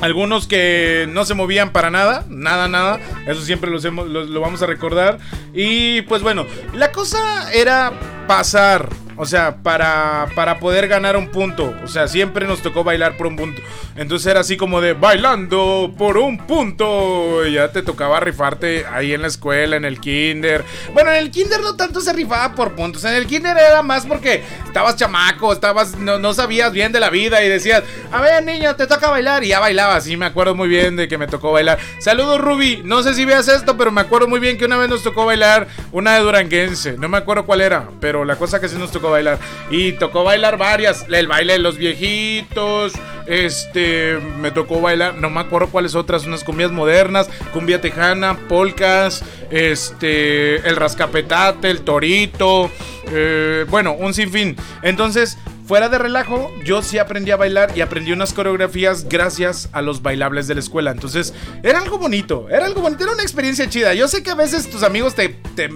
algunos 0.00 0.46
que 0.46 1.08
no 1.10 1.24
se 1.24 1.34
movían 1.34 1.72
para 1.72 1.90
nada, 1.90 2.24
nada, 2.28 2.68
nada. 2.68 3.00
Eso 3.26 3.42
siempre 3.42 3.70
lo, 3.70 3.78
lo, 4.04 4.40
vamos 4.40 4.62
a 4.62 4.66
recordar. 4.66 5.18
Y 5.52 6.02
pues 6.02 6.22
bueno, 6.22 6.46
la 6.74 6.92
cosa 6.92 7.52
era 7.52 7.92
pasar 8.26 8.88
O 9.20 9.26
sea, 9.26 9.56
para, 9.56 10.28
para 10.36 10.60
poder 10.60 10.86
ganar 10.86 11.16
un 11.16 11.28
punto. 11.28 11.74
O 11.82 11.88
sea, 11.88 12.06
siempre 12.06 12.46
nos 12.46 12.62
tocó 12.62 12.84
bailar 12.84 13.16
por 13.16 13.26
un 13.26 13.34
punto. 13.34 13.60
Entonces 13.96 14.28
era 14.28 14.40
así 14.40 14.56
como 14.56 14.80
de 14.80 14.92
bailando 14.92 15.92
por 15.98 16.16
un 16.18 16.38
punto. 16.38 17.44
Y 17.44 17.54
ya 17.54 17.72
te 17.72 17.82
tocaba 17.82 18.20
rifarte 18.20 18.86
ahí 18.86 19.12
en 19.12 19.22
la 19.22 19.28
escuela, 19.28 19.74
en 19.74 19.84
el 19.84 19.98
kinder. 19.98 20.64
Bueno, 20.94 21.10
en 21.10 21.16
el 21.16 21.32
kinder 21.32 21.60
no 21.60 21.74
tanto 21.74 22.00
se 22.00 22.12
rifaba 22.12 22.54
por 22.54 22.76
puntos. 22.76 23.04
En 23.04 23.14
el 23.14 23.26
kinder 23.26 23.56
era 23.58 23.82
más 23.82 24.06
porque 24.06 24.44
estabas 24.64 24.94
chamaco, 24.94 25.52
estabas, 25.52 25.96
no, 25.96 26.20
no 26.20 26.32
sabías 26.32 26.72
bien 26.72 26.92
de 26.92 27.00
la 27.00 27.10
vida 27.10 27.42
y 27.42 27.48
decías, 27.48 27.82
a 28.12 28.20
ver 28.20 28.44
niño, 28.44 28.76
te 28.76 28.86
toca 28.86 29.10
bailar. 29.10 29.42
Y 29.42 29.48
ya 29.48 29.58
bailabas. 29.58 30.06
Y 30.06 30.16
me 30.16 30.26
acuerdo 30.26 30.54
muy 30.54 30.68
bien 30.68 30.94
de 30.94 31.08
que 31.08 31.18
me 31.18 31.26
tocó 31.26 31.50
bailar. 31.50 31.80
Saludos 31.98 32.40
Ruby. 32.40 32.82
No 32.84 33.02
sé 33.02 33.14
si 33.14 33.24
veas 33.24 33.48
esto, 33.48 33.76
pero 33.76 33.90
me 33.90 34.00
acuerdo 34.00 34.28
muy 34.28 34.38
bien 34.38 34.56
que 34.58 34.66
una 34.66 34.76
vez 34.76 34.88
nos 34.88 35.02
tocó 35.02 35.26
bailar 35.26 35.66
una 35.90 36.14
de 36.14 36.20
Duranguense. 36.20 36.96
No 36.98 37.08
me 37.08 37.18
acuerdo 37.18 37.46
cuál 37.46 37.62
era, 37.62 37.88
pero 38.00 38.24
la 38.24 38.36
cosa 38.36 38.60
que 38.60 38.68
sí 38.68 38.76
nos 38.76 38.92
tocó 38.92 39.07
bailar. 39.10 39.38
Y 39.70 39.92
tocó 39.92 40.24
bailar 40.24 40.56
varias. 40.56 41.06
El 41.08 41.26
baile 41.26 41.54
de 41.54 41.58
los 41.58 41.76
viejitos. 41.76 42.92
Este, 43.28 44.18
me 44.40 44.50
tocó 44.50 44.80
bailar, 44.80 45.16
no 45.16 45.28
me 45.28 45.40
acuerdo 45.40 45.68
cuáles 45.68 45.94
otras, 45.94 46.24
unas 46.24 46.44
cumbias 46.44 46.70
modernas, 46.70 47.28
cumbia 47.52 47.78
tejana, 47.78 48.38
polcas, 48.48 49.22
este, 49.50 50.66
el 50.66 50.76
rascapetate, 50.76 51.68
el 51.68 51.82
torito, 51.82 52.70
eh, 53.12 53.66
bueno, 53.68 53.92
un 53.92 54.14
sinfín. 54.14 54.56
Entonces, 54.80 55.36
fuera 55.68 55.90
de 55.90 55.98
relajo, 55.98 56.50
yo 56.64 56.80
sí 56.80 56.96
aprendí 56.96 57.30
a 57.30 57.36
bailar 57.36 57.72
y 57.76 57.82
aprendí 57.82 58.10
unas 58.10 58.32
coreografías 58.32 59.06
gracias 59.06 59.68
a 59.72 59.82
los 59.82 60.00
bailables 60.00 60.48
de 60.48 60.54
la 60.54 60.60
escuela. 60.60 60.90
Entonces, 60.90 61.34
era 61.62 61.80
algo 61.80 61.98
bonito, 61.98 62.48
era 62.48 62.64
algo 62.64 62.80
bonito, 62.80 63.04
era 63.04 63.12
una 63.12 63.22
experiencia 63.22 63.68
chida. 63.68 63.92
Yo 63.92 64.08
sé 64.08 64.22
que 64.22 64.30
a 64.30 64.34
veces 64.34 64.70
tus 64.70 64.82
amigos 64.82 65.14
te, 65.14 65.28
te, 65.28 65.68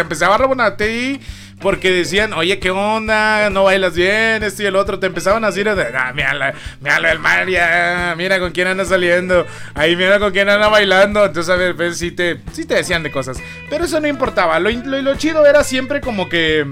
empezaban 0.00 0.60
a 0.60 0.76
ti 0.76 1.20
porque 1.60 1.90
decían, 1.90 2.34
oye, 2.34 2.60
¿qué 2.60 2.70
onda? 2.70 3.50
No 3.50 3.64
bailas 3.64 3.96
bien, 3.96 4.44
esto 4.44 4.62
y 4.62 4.66
el 4.66 4.76
otro. 4.76 5.00
Te 5.00 5.08
empezaban 5.08 5.42
a 5.42 5.48
decir, 5.48 5.68
ah, 5.68 6.12
mira, 6.14 7.10
el 7.10 7.18
María, 7.18 8.14
mira 8.16 8.38
con 8.38 8.52
quién 8.52 8.68
anda 8.68 8.84
saliendo, 8.84 9.44
ahí 9.74 9.96
mira 9.96 10.20
con 10.20 10.30
quién 10.30 10.48
anda 10.48 10.68
bailando. 10.68 11.24
Entonces, 11.24 11.52
a 11.52 11.56
ver, 11.56 11.94
sí 11.96 12.12
te, 12.12 12.42
sí 12.52 12.64
te 12.64 12.74
decían 12.74 13.02
de 13.02 13.10
cosas. 13.10 13.38
Pero 13.68 13.86
eso 13.86 13.98
no 13.98 14.06
importaba, 14.06 14.60
lo, 14.60 14.70
lo, 14.70 15.02
lo 15.02 15.16
chido 15.16 15.44
era 15.44 15.64
siempre 15.64 16.00
como 16.00 16.28
que 16.28 16.64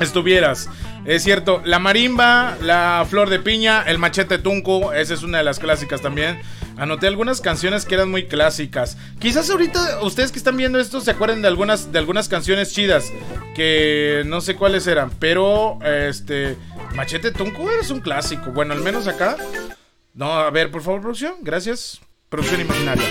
estuvieras. 0.00 0.68
Es 1.08 1.22
cierto, 1.24 1.62
la 1.64 1.78
marimba, 1.78 2.58
la 2.60 3.06
flor 3.08 3.30
de 3.30 3.38
piña, 3.38 3.82
el 3.86 3.96
machete 3.96 4.36
tunco, 4.36 4.92
esa 4.92 5.14
es 5.14 5.22
una 5.22 5.38
de 5.38 5.44
las 5.44 5.58
clásicas 5.58 6.02
también. 6.02 6.38
Anoté 6.76 7.06
algunas 7.06 7.40
canciones 7.40 7.86
que 7.86 7.94
eran 7.94 8.10
muy 8.10 8.26
clásicas. 8.26 8.98
Quizás 9.18 9.48
ahorita 9.48 10.02
ustedes 10.02 10.32
que 10.32 10.38
están 10.38 10.58
viendo 10.58 10.78
esto 10.78 11.00
se 11.00 11.10
acuerden 11.10 11.40
de 11.40 11.48
algunas 11.48 11.92
de 11.92 11.98
algunas 11.98 12.28
canciones 12.28 12.74
chidas 12.74 13.10
que 13.56 14.22
no 14.26 14.42
sé 14.42 14.54
cuáles 14.54 14.86
eran, 14.86 15.10
pero 15.18 15.78
este 15.82 16.58
Machete 16.94 17.30
Tunco 17.30 17.70
es 17.72 17.90
un 17.90 18.00
clásico. 18.00 18.50
Bueno, 18.50 18.74
al 18.74 18.82
menos 18.82 19.08
acá. 19.08 19.38
No, 20.12 20.30
a 20.34 20.50
ver, 20.50 20.70
por 20.70 20.82
favor, 20.82 21.00
producción, 21.00 21.36
gracias. 21.40 22.02
Producción 22.28 22.60
imaginaria. 22.60 23.08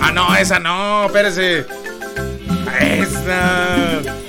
Ah, 0.00 0.10
no, 0.10 0.34
esa 0.34 0.58
no, 0.58 1.06
espérese. 1.06 1.64
Esa. 2.80 4.23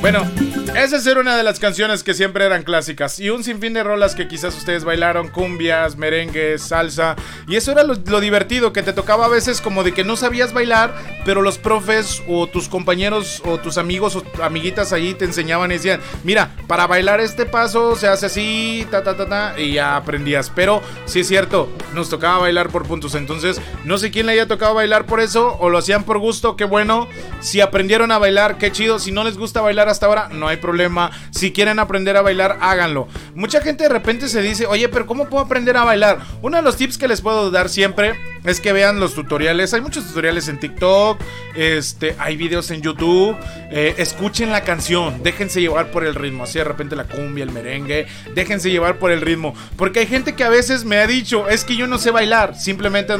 Bueno, 0.00 0.24
esa 0.74 1.10
era 1.10 1.20
una 1.20 1.36
de 1.36 1.42
las 1.42 1.58
canciones 1.58 2.02
que 2.02 2.14
siempre 2.14 2.44
eran 2.44 2.62
clásicas. 2.62 3.20
Y 3.20 3.30
un 3.30 3.44
sinfín 3.44 3.74
de 3.74 3.82
rolas 3.82 4.14
que 4.14 4.26
quizás 4.26 4.56
ustedes 4.56 4.84
bailaron: 4.84 5.28
cumbias, 5.28 5.96
merengues, 5.96 6.62
salsa. 6.62 7.14
Y 7.46 7.56
eso 7.56 7.72
era 7.72 7.82
lo, 7.82 7.94
divertido, 8.20 8.72
que 8.72 8.82
te 8.82 8.92
tocaba 8.92 9.26
a 9.26 9.28
veces 9.28 9.60
como 9.60 9.84
de 9.84 9.92
que 9.92 10.04
no 10.04 10.16
sabías 10.16 10.52
bailar, 10.52 10.94
pero 11.24 11.42
los 11.42 11.58
profes 11.58 12.22
o 12.26 12.46
tus 12.46 12.68
compañeros 12.68 13.42
o 13.44 13.58
tus 13.58 13.76
amigos 13.78 14.16
o 14.16 14.24
amiguitas 14.42 14.92
allí 14.92 15.14
te 15.14 15.24
enseñaban 15.24 15.70
y 15.70 15.74
decían: 15.74 16.00
Mira, 16.24 16.56
para 16.66 16.86
bailar 16.86 17.20
este 17.20 17.44
paso 17.44 17.94
se 17.94 18.08
hace 18.08 18.26
así, 18.26 18.86
ta, 18.90 19.02
ta, 19.02 19.16
ta, 19.16 19.28
ta. 19.28 19.60
Y 19.60 19.74
ya 19.74 19.96
aprendías. 19.96 20.50
Pero 20.54 20.80
sí 21.04 21.20
es 21.20 21.28
cierto, 21.28 21.68
nos 21.92 22.08
tocaba 22.08 22.38
bailar 22.38 22.70
por 22.70 22.86
puntos. 22.86 23.14
Entonces, 23.14 23.60
no 23.84 23.98
sé 23.98 24.10
quién 24.10 24.26
le 24.26 24.32
haya 24.32 24.48
tocado 24.48 24.74
bailar 24.74 25.06
por 25.06 25.20
eso 25.20 25.56
o 25.60 25.68
lo 25.68 25.78
hacían 25.78 26.04
por 26.04 26.18
gusto, 26.18 26.56
qué 26.56 26.64
bueno. 26.64 27.08
Si 27.40 27.60
aprendieron 27.60 28.10
a 28.10 28.18
bailar, 28.18 28.56
qué 28.56 28.72
chido. 28.72 28.98
Si 28.98 29.12
no 29.12 29.22
les 29.22 29.36
gusta 29.36 29.60
bailar 29.60 29.88
hasta 29.88 30.06
ahora, 30.06 30.28
no 30.30 30.48
hay 30.48 30.61
problema. 30.62 31.10
Si 31.30 31.52
quieren 31.52 31.78
aprender 31.78 32.16
a 32.16 32.22
bailar, 32.22 32.56
háganlo. 32.62 33.08
Mucha 33.34 33.60
gente 33.60 33.82
de 33.84 33.90
repente 33.90 34.28
se 34.28 34.40
dice, 34.40 34.64
oye, 34.64 34.88
pero 34.88 35.06
¿cómo 35.06 35.28
puedo 35.28 35.44
aprender 35.44 35.76
a 35.76 35.84
bailar? 35.84 36.20
Uno 36.40 36.56
de 36.56 36.62
los 36.62 36.78
tips 36.78 36.96
que 36.96 37.08
les 37.08 37.20
puedo 37.20 37.50
dar 37.50 37.68
siempre 37.68 38.14
es 38.44 38.60
que 38.60 38.72
vean 38.72 38.98
los 38.98 39.14
tutoriales. 39.14 39.74
Hay 39.74 39.82
muchos 39.82 40.06
tutoriales 40.06 40.48
en 40.48 40.58
TikTok, 40.58 41.20
este, 41.54 42.16
hay 42.18 42.36
videos 42.36 42.70
en 42.70 42.80
YouTube. 42.80 43.36
Eh, 43.70 43.96
escuchen 43.98 44.50
la 44.50 44.62
canción, 44.62 45.22
déjense 45.22 45.60
llevar 45.60 45.90
por 45.90 46.04
el 46.04 46.14
ritmo. 46.14 46.44
Así 46.44 46.58
de 46.58 46.64
repente 46.64 46.96
la 46.96 47.04
cumbia, 47.04 47.44
el 47.44 47.50
merengue, 47.50 48.06
déjense 48.34 48.70
llevar 48.70 48.98
por 48.98 49.10
el 49.10 49.20
ritmo. 49.20 49.54
Porque 49.76 50.00
hay 50.00 50.06
gente 50.06 50.34
que 50.34 50.44
a 50.44 50.48
veces 50.48 50.84
me 50.84 50.96
ha 50.96 51.06
dicho, 51.06 51.48
es 51.48 51.64
que 51.64 51.76
yo 51.76 51.86
no 51.86 51.98
sé 51.98 52.10
bailar, 52.10 52.56
simplemente 52.56 53.12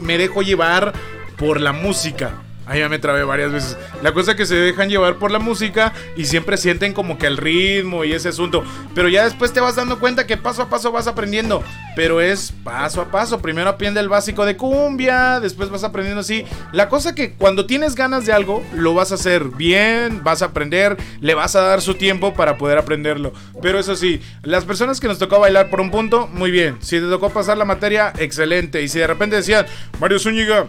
me 0.00 0.18
dejo 0.18 0.42
llevar 0.42 0.92
por 1.36 1.60
la 1.60 1.72
música. 1.72 2.32
Ahí 2.66 2.80
ya 2.80 2.88
me 2.88 2.98
trabé 2.98 3.24
varias 3.24 3.52
veces. 3.52 3.76
La 4.02 4.12
cosa 4.12 4.32
es 4.32 4.36
que 4.36 4.46
se 4.46 4.54
dejan 4.54 4.88
llevar 4.88 5.16
por 5.16 5.30
la 5.30 5.38
música 5.38 5.92
y 6.16 6.26
siempre 6.26 6.56
sienten 6.56 6.92
como 6.92 7.18
que 7.18 7.26
el 7.26 7.36
ritmo 7.36 8.04
y 8.04 8.12
ese 8.12 8.28
asunto. 8.28 8.62
Pero 8.94 9.08
ya 9.08 9.24
después 9.24 9.52
te 9.52 9.60
vas 9.60 9.76
dando 9.76 9.98
cuenta 9.98 10.26
que 10.26 10.36
paso 10.36 10.62
a 10.62 10.68
paso 10.68 10.92
vas 10.92 11.06
aprendiendo. 11.06 11.62
Pero 11.96 12.20
es 12.20 12.52
paso 12.64 13.00
a 13.00 13.10
paso. 13.10 13.40
Primero 13.40 13.68
aprende 13.68 14.00
el 14.00 14.08
básico 14.08 14.46
de 14.46 14.56
cumbia, 14.56 15.40
después 15.40 15.70
vas 15.70 15.84
aprendiendo 15.84 16.20
así. 16.20 16.44
La 16.72 16.88
cosa 16.88 17.14
que 17.14 17.32
cuando 17.32 17.66
tienes 17.66 17.94
ganas 17.94 18.26
de 18.26 18.32
algo, 18.32 18.64
lo 18.74 18.94
vas 18.94 19.12
a 19.12 19.16
hacer 19.16 19.44
bien, 19.44 20.22
vas 20.22 20.42
a 20.42 20.46
aprender, 20.46 20.96
le 21.20 21.34
vas 21.34 21.56
a 21.56 21.62
dar 21.62 21.82
su 21.82 21.94
tiempo 21.94 22.34
para 22.34 22.58
poder 22.58 22.78
aprenderlo. 22.78 23.32
Pero 23.60 23.78
eso 23.78 23.96
sí, 23.96 24.20
las 24.42 24.64
personas 24.64 25.00
que 25.00 25.08
nos 25.08 25.18
tocó 25.18 25.40
bailar 25.40 25.68
por 25.68 25.80
un 25.80 25.90
punto, 25.90 26.28
muy 26.28 26.50
bien. 26.50 26.76
Si 26.80 27.00
te 27.00 27.06
tocó 27.08 27.30
pasar 27.30 27.58
la 27.58 27.64
materia, 27.64 28.12
excelente. 28.18 28.82
Y 28.82 28.88
si 28.88 28.98
de 28.98 29.06
repente 29.06 29.36
decían, 29.36 29.66
Mario 30.00 30.18
Zúñiga, 30.18 30.66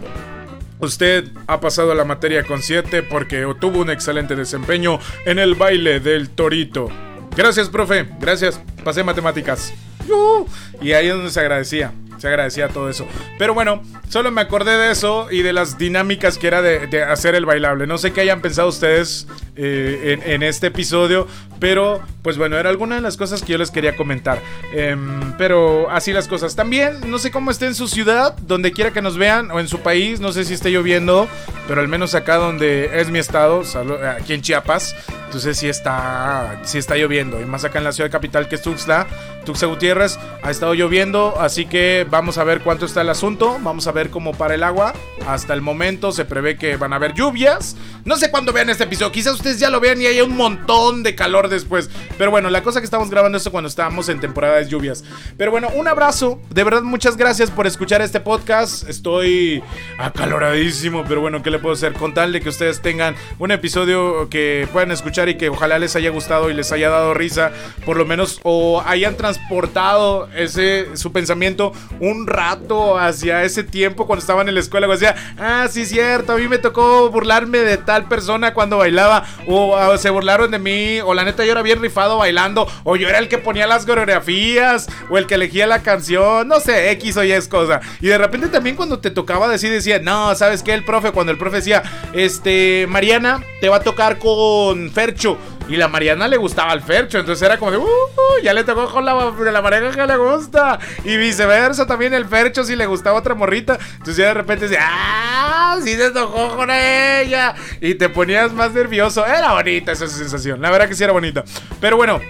Usted 0.80 1.28
ha 1.46 1.60
pasado 1.60 1.94
la 1.94 2.04
materia 2.04 2.44
con 2.44 2.62
7 2.62 3.02
porque 3.02 3.46
tuvo 3.60 3.80
un 3.80 3.90
excelente 3.90 4.36
desempeño 4.36 4.98
en 5.24 5.38
el 5.38 5.54
baile 5.54 6.00
del 6.00 6.30
torito. 6.30 6.88
Gracias, 7.36 7.68
profe. 7.68 8.06
Gracias. 8.20 8.60
Pasé 8.82 9.02
matemáticas. 9.02 9.72
Y 10.80 10.92
ahí 10.92 11.06
es 11.06 11.14
donde 11.14 11.30
se 11.30 11.40
agradecía 11.40 11.92
se 12.24 12.28
agradecía 12.28 12.68
todo 12.68 12.88
eso. 12.88 13.06
Pero 13.38 13.52
bueno, 13.52 13.82
solo 14.08 14.30
me 14.30 14.40
acordé 14.40 14.78
de 14.78 14.92
eso 14.92 15.30
y 15.30 15.42
de 15.42 15.52
las 15.52 15.76
dinámicas 15.76 16.38
que 16.38 16.46
era 16.46 16.62
de, 16.62 17.02
hacer 17.02 17.34
el 17.34 17.44
bailable. 17.44 17.86
No 17.86 17.98
sé 17.98 18.14
qué 18.14 18.22
hayan 18.22 18.40
pensado 18.40 18.68
ustedes 18.68 19.28
eh, 19.56 20.18
en, 20.24 20.42
este 20.42 20.68
episodio, 20.68 21.28
pero 21.60 22.00
pues 22.22 22.38
bueno, 22.38 22.56
era 22.56 22.70
alguna 22.70 22.94
de 22.94 23.02
las 23.02 23.18
cosas 23.18 23.42
que 23.42 23.52
yo 23.52 23.58
les 23.58 23.70
quería 23.70 23.94
comentar. 23.94 24.40
Em, 24.72 25.34
pero 25.36 25.90
así 25.90 26.14
las 26.14 26.26
cosas. 26.26 26.56
También, 26.56 27.10
no 27.10 27.18
sé 27.18 27.30
cómo 27.30 27.50
esté 27.50 27.66
en 27.66 27.74
su 27.74 27.88
ciudad, 27.88 28.34
donde 28.38 28.72
quiera 28.72 28.90
que 28.90 29.02
nos 29.02 29.18
vean, 29.18 29.50
o 29.50 29.60
en 29.60 29.68
su 29.68 29.80
país, 29.80 30.20
no 30.20 30.32
sé 30.32 30.44
si 30.44 30.54
esté 30.54 30.70
lloviendo, 30.70 31.28
pero 31.68 31.82
al 31.82 31.88
menos 31.88 32.14
acá 32.14 32.36
donde 32.36 33.00
es 33.00 33.10
mi 33.10 33.18
estado, 33.18 33.62
aquí 34.16 34.32
en 34.32 34.40
Chiapas, 34.40 34.96
entonces 35.26 35.58
sí 35.58 35.68
está, 35.68 36.60
sí 36.62 36.78
está 36.78 36.96
lloviendo. 36.96 37.38
Y 37.40 37.44
más 37.44 37.64
acá 37.64 37.78
en 37.78 37.84
la 37.84 37.92
ciudad 37.92 38.10
capital 38.10 38.48
que 38.48 38.54
es 38.54 38.62
Tuxtla, 38.62 39.06
Tuxtla 39.44 39.68
Gutiérrez, 39.68 40.18
ha 40.42 40.50
estado 40.50 40.74
lloviendo, 40.74 41.34
así 41.40 41.66
que 41.66 42.06
vamos 42.14 42.38
a 42.38 42.44
ver 42.44 42.60
cuánto 42.60 42.86
está 42.86 43.00
el 43.00 43.08
asunto, 43.08 43.58
vamos 43.60 43.88
a 43.88 43.92
ver 43.92 44.08
cómo 44.08 44.34
para 44.34 44.54
el 44.54 44.62
agua. 44.62 44.94
Hasta 45.26 45.52
el 45.52 45.62
momento 45.62 46.12
se 46.12 46.24
prevé 46.24 46.56
que 46.56 46.76
van 46.76 46.92
a 46.92 46.96
haber 46.96 47.12
lluvias. 47.12 47.76
No 48.04 48.14
sé 48.14 48.30
cuándo 48.30 48.52
vean 48.52 48.70
este 48.70 48.84
episodio, 48.84 49.10
quizás 49.10 49.34
ustedes 49.34 49.58
ya 49.58 49.68
lo 49.68 49.80
vean 49.80 50.00
y 50.00 50.06
haya 50.06 50.22
un 50.22 50.36
montón 50.36 51.02
de 51.02 51.16
calor 51.16 51.48
después. 51.48 51.90
Pero 52.16 52.30
bueno, 52.30 52.50
la 52.50 52.62
cosa 52.62 52.80
que 52.80 52.84
estamos 52.84 53.10
grabando 53.10 53.36
esto 53.36 53.50
cuando 53.50 53.66
estábamos 53.66 54.08
en 54.08 54.20
temporada 54.20 54.58
de 54.58 54.68
lluvias. 54.68 55.02
Pero 55.36 55.50
bueno, 55.50 55.70
un 55.74 55.88
abrazo, 55.88 56.40
de 56.50 56.62
verdad 56.62 56.82
muchas 56.82 57.16
gracias 57.16 57.50
por 57.50 57.66
escuchar 57.66 58.00
este 58.00 58.20
podcast. 58.20 58.88
Estoy 58.88 59.64
acaloradísimo, 59.98 61.02
pero 61.08 61.20
bueno, 61.20 61.42
¿qué 61.42 61.50
le 61.50 61.58
puedo 61.58 61.74
hacer? 61.74 61.94
Con 61.94 62.14
tal 62.14 62.32
de 62.32 62.40
que 62.40 62.48
ustedes 62.48 62.80
tengan 62.80 63.16
un 63.40 63.50
episodio 63.50 64.28
que 64.28 64.68
puedan 64.72 64.92
escuchar 64.92 65.28
y 65.28 65.36
que 65.36 65.48
ojalá 65.48 65.80
les 65.80 65.96
haya 65.96 66.10
gustado 66.10 66.48
y 66.48 66.54
les 66.54 66.70
haya 66.70 66.90
dado 66.90 67.12
risa, 67.12 67.50
por 67.84 67.96
lo 67.96 68.06
menos, 68.06 68.38
o 68.44 68.84
hayan 68.86 69.16
transportado 69.16 70.28
ese 70.36 70.96
su 70.96 71.10
pensamiento 71.10 71.72
un 72.10 72.26
rato 72.26 72.98
hacia 72.98 73.44
ese 73.44 73.64
tiempo 73.64 74.06
cuando 74.06 74.20
estaban 74.20 74.48
en 74.48 74.54
la 74.54 74.60
escuela. 74.60 74.86
O 74.86 74.92
decía, 74.92 75.14
ah, 75.38 75.66
sí, 75.70 75.86
cierto, 75.86 76.32
a 76.32 76.36
mí 76.36 76.48
me 76.48 76.58
tocó 76.58 77.10
burlarme 77.10 77.58
de 77.58 77.76
tal 77.76 78.06
persona 78.06 78.54
cuando 78.54 78.78
bailaba, 78.78 79.24
o, 79.46 79.96
se 79.96 80.10
burlaron 80.10 80.50
de 80.50 80.58
mí, 80.58 81.00
o 81.00 81.14
la 81.14 81.24
neta 81.24 81.44
yo 81.44 81.52
era 81.52 81.62
bien 81.62 81.80
rifado 81.80 82.18
bailando, 82.18 82.66
o 82.84 82.96
yo 82.96 83.08
era 83.08 83.18
el 83.18 83.28
que 83.28 83.38
ponía 83.38 83.66
las 83.66 83.86
coreografías, 83.86 84.88
o 85.10 85.18
el 85.18 85.26
que 85.26 85.34
elegía 85.34 85.66
la 85.66 85.82
canción, 85.82 86.48
no 86.48 86.60
sé, 86.60 86.90
X 86.92 87.16
o 87.16 87.24
Y 87.24 87.32
es 87.32 87.48
cosa. 87.48 87.80
Y 88.00 88.08
de 88.08 88.18
repente 88.18 88.48
también 88.48 88.76
cuando 88.76 88.98
te 88.98 89.10
tocaba 89.10 89.48
decir, 89.48 89.70
decía, 89.70 89.98
no, 89.98 90.34
¿sabes 90.34 90.62
qué? 90.62 90.74
El 90.74 90.84
profe, 90.84 91.12
cuando 91.12 91.32
el 91.32 91.38
profe 91.38 91.56
decía, 91.56 91.82
este, 92.12 92.86
Mariana, 92.88 93.42
te 93.60 93.68
va 93.68 93.76
a 93.76 93.80
tocar 93.80 94.18
con 94.18 94.90
Fercho. 94.90 95.38
Y 95.68 95.76
la 95.76 95.88
Mariana 95.88 96.28
le 96.28 96.36
gustaba 96.36 96.72
al 96.72 96.82
Fercho. 96.82 97.18
Entonces 97.18 97.44
era 97.46 97.58
como 97.58 97.70
de, 97.70 97.78
uh, 97.78 97.86
ya 98.42 98.52
le 98.52 98.64
tocó 98.64 98.90
con 98.90 99.04
la, 99.04 99.14
la 99.14 99.62
pareja 99.62 99.90
que 99.90 100.06
le 100.06 100.16
gusta. 100.16 100.78
Y 101.04 101.16
viceversa, 101.16 101.86
también 101.86 102.14
el 102.14 102.26
Fercho 102.26 102.64
si 102.64 102.76
le 102.76 102.86
gustaba 102.86 103.18
otra 103.18 103.34
morrita. 103.34 103.78
Entonces 103.92 104.16
ya 104.16 104.26
de 104.26 104.34
repente 104.34 104.68
decía, 104.68 104.80
ah, 104.82 105.78
sí 105.82 105.96
te 105.96 106.10
tocó 106.10 106.56
con 106.56 106.70
ella. 106.70 107.54
Y 107.80 107.94
te 107.94 108.08
ponías 108.08 108.52
más 108.52 108.72
nervioso. 108.72 109.24
Era 109.24 109.52
bonita 109.52 109.92
esa 109.92 110.06
sensación. 110.06 110.60
La 110.60 110.70
verdad 110.70 110.88
que 110.88 110.94
sí 110.94 111.04
era 111.04 111.12
bonita. 111.12 111.44
Pero 111.80 111.96
bueno. 111.96 112.20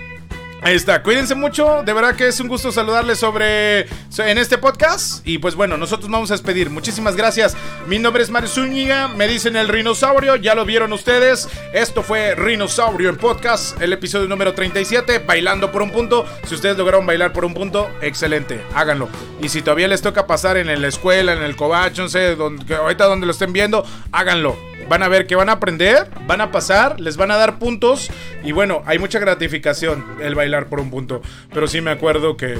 Ahí 0.64 0.76
está, 0.76 1.02
cuídense 1.02 1.34
mucho, 1.34 1.82
de 1.84 1.92
verdad 1.92 2.16
que 2.16 2.26
es 2.26 2.40
un 2.40 2.48
gusto 2.48 2.72
saludarles 2.72 3.18
sobre 3.18 3.80
en 3.80 4.38
este 4.38 4.56
podcast 4.56 5.20
y 5.28 5.36
pues 5.36 5.56
bueno, 5.56 5.76
nosotros 5.76 6.10
vamos 6.10 6.30
a 6.30 6.34
despedir. 6.34 6.70
Muchísimas 6.70 7.16
gracias. 7.16 7.54
Mi 7.86 7.98
nombre 7.98 8.22
es 8.22 8.30
Mario 8.30 8.48
Zúñiga, 8.48 9.08
me 9.08 9.28
dicen 9.28 9.56
el 9.56 9.68
Rinosaurio, 9.68 10.36
ya 10.36 10.54
lo 10.54 10.64
vieron 10.64 10.94
ustedes. 10.94 11.50
Esto 11.74 12.02
fue 12.02 12.34
Rinosaurio 12.34 13.10
en 13.10 13.18
podcast, 13.18 13.78
el 13.82 13.92
episodio 13.92 14.26
número 14.26 14.54
37, 14.54 15.18
bailando 15.18 15.70
por 15.70 15.82
un 15.82 15.90
punto. 15.90 16.24
Si 16.48 16.54
ustedes 16.54 16.78
lograron 16.78 17.04
bailar 17.04 17.34
por 17.34 17.44
un 17.44 17.52
punto, 17.52 17.90
excelente, 18.00 18.64
háganlo. 18.74 19.10
Y 19.42 19.50
si 19.50 19.60
todavía 19.60 19.86
les 19.86 20.00
toca 20.00 20.26
pasar 20.26 20.56
en 20.56 20.80
la 20.80 20.88
escuela, 20.88 21.34
en 21.34 21.42
el 21.42 21.56
cobacho, 21.56 22.00
no 22.00 22.08
sé, 22.08 22.36
donde, 22.36 22.74
ahorita 22.74 23.04
donde 23.04 23.26
lo 23.26 23.32
estén 23.32 23.52
viendo, 23.52 23.84
háganlo 24.12 24.56
van 24.88 25.02
a 25.02 25.08
ver 25.08 25.26
que 25.26 25.36
van 25.36 25.48
a 25.48 25.52
aprender, 25.52 26.08
van 26.26 26.40
a 26.40 26.50
pasar, 26.50 27.00
les 27.00 27.16
van 27.16 27.30
a 27.30 27.36
dar 27.36 27.58
puntos 27.58 28.10
y 28.42 28.52
bueno, 28.52 28.82
hay 28.86 28.98
mucha 28.98 29.18
gratificación 29.18 30.04
el 30.20 30.34
bailar 30.34 30.66
por 30.66 30.80
un 30.80 30.90
punto, 30.90 31.22
pero 31.52 31.66
sí 31.66 31.80
me 31.80 31.90
acuerdo 31.90 32.36
que 32.36 32.58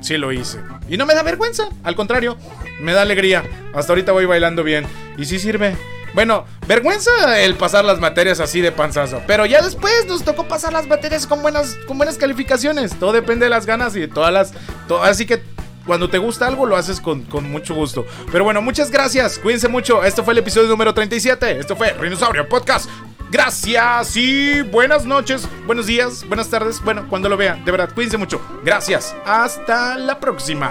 sí 0.00 0.16
lo 0.16 0.32
hice. 0.32 0.58
Y 0.88 0.96
no 0.96 1.06
me 1.06 1.14
da 1.14 1.22
vergüenza, 1.22 1.68
al 1.82 1.96
contrario, 1.96 2.36
me 2.80 2.92
da 2.92 3.02
alegría. 3.02 3.42
Hasta 3.74 3.92
ahorita 3.92 4.12
voy 4.12 4.26
bailando 4.26 4.62
bien 4.62 4.86
y 5.16 5.24
sí 5.24 5.38
sirve. 5.38 5.76
Bueno, 6.14 6.44
vergüenza 6.68 7.40
el 7.40 7.56
pasar 7.56 7.84
las 7.84 7.98
materias 7.98 8.38
así 8.38 8.60
de 8.60 8.70
panzazo. 8.70 9.20
Pero 9.26 9.46
ya 9.46 9.60
después 9.62 10.06
nos 10.06 10.24
tocó 10.24 10.46
pasar 10.46 10.72
las 10.72 10.86
materias 10.86 11.26
con 11.26 11.42
buenas, 11.42 11.76
con 11.88 11.96
buenas 11.96 12.18
calificaciones. 12.18 12.96
Todo 13.00 13.12
depende 13.12 13.46
de 13.46 13.50
las 13.50 13.66
ganas 13.66 13.96
y 13.96 14.00
de 14.00 14.08
todas 14.08 14.32
las. 14.32 14.52
así 15.02 15.26
que 15.26 15.42
cuando 15.86 16.08
te 16.08 16.18
gusta 16.18 16.46
algo 16.46 16.66
lo 16.66 16.76
haces 16.76 17.00
con, 17.00 17.22
con 17.22 17.50
mucho 17.50 17.74
gusto. 17.74 18.06
Pero 18.32 18.44
bueno, 18.44 18.62
muchas 18.62 18.90
gracias. 18.90 19.38
Cuídense 19.38 19.68
mucho. 19.68 20.04
Esto 20.04 20.24
fue 20.24 20.32
el 20.32 20.38
episodio 20.38 20.68
número 20.68 20.94
37. 20.94 21.58
Esto 21.58 21.76
fue 21.76 21.92
Rinosaurio 21.92 22.48
Podcast. 22.48 22.88
Gracias 23.30 24.16
y 24.16 24.62
buenas 24.62 25.06
noches, 25.06 25.48
buenos 25.66 25.86
días, 25.86 26.24
buenas 26.28 26.48
tardes. 26.50 26.80
Bueno, 26.84 27.06
cuando 27.08 27.28
lo 27.28 27.36
vean, 27.36 27.64
de 27.64 27.72
verdad, 27.72 27.92
cuídense 27.92 28.16
mucho. 28.16 28.40
Gracias. 28.62 29.12
Hasta 29.24 29.98
la 29.98 30.20
próxima. 30.20 30.70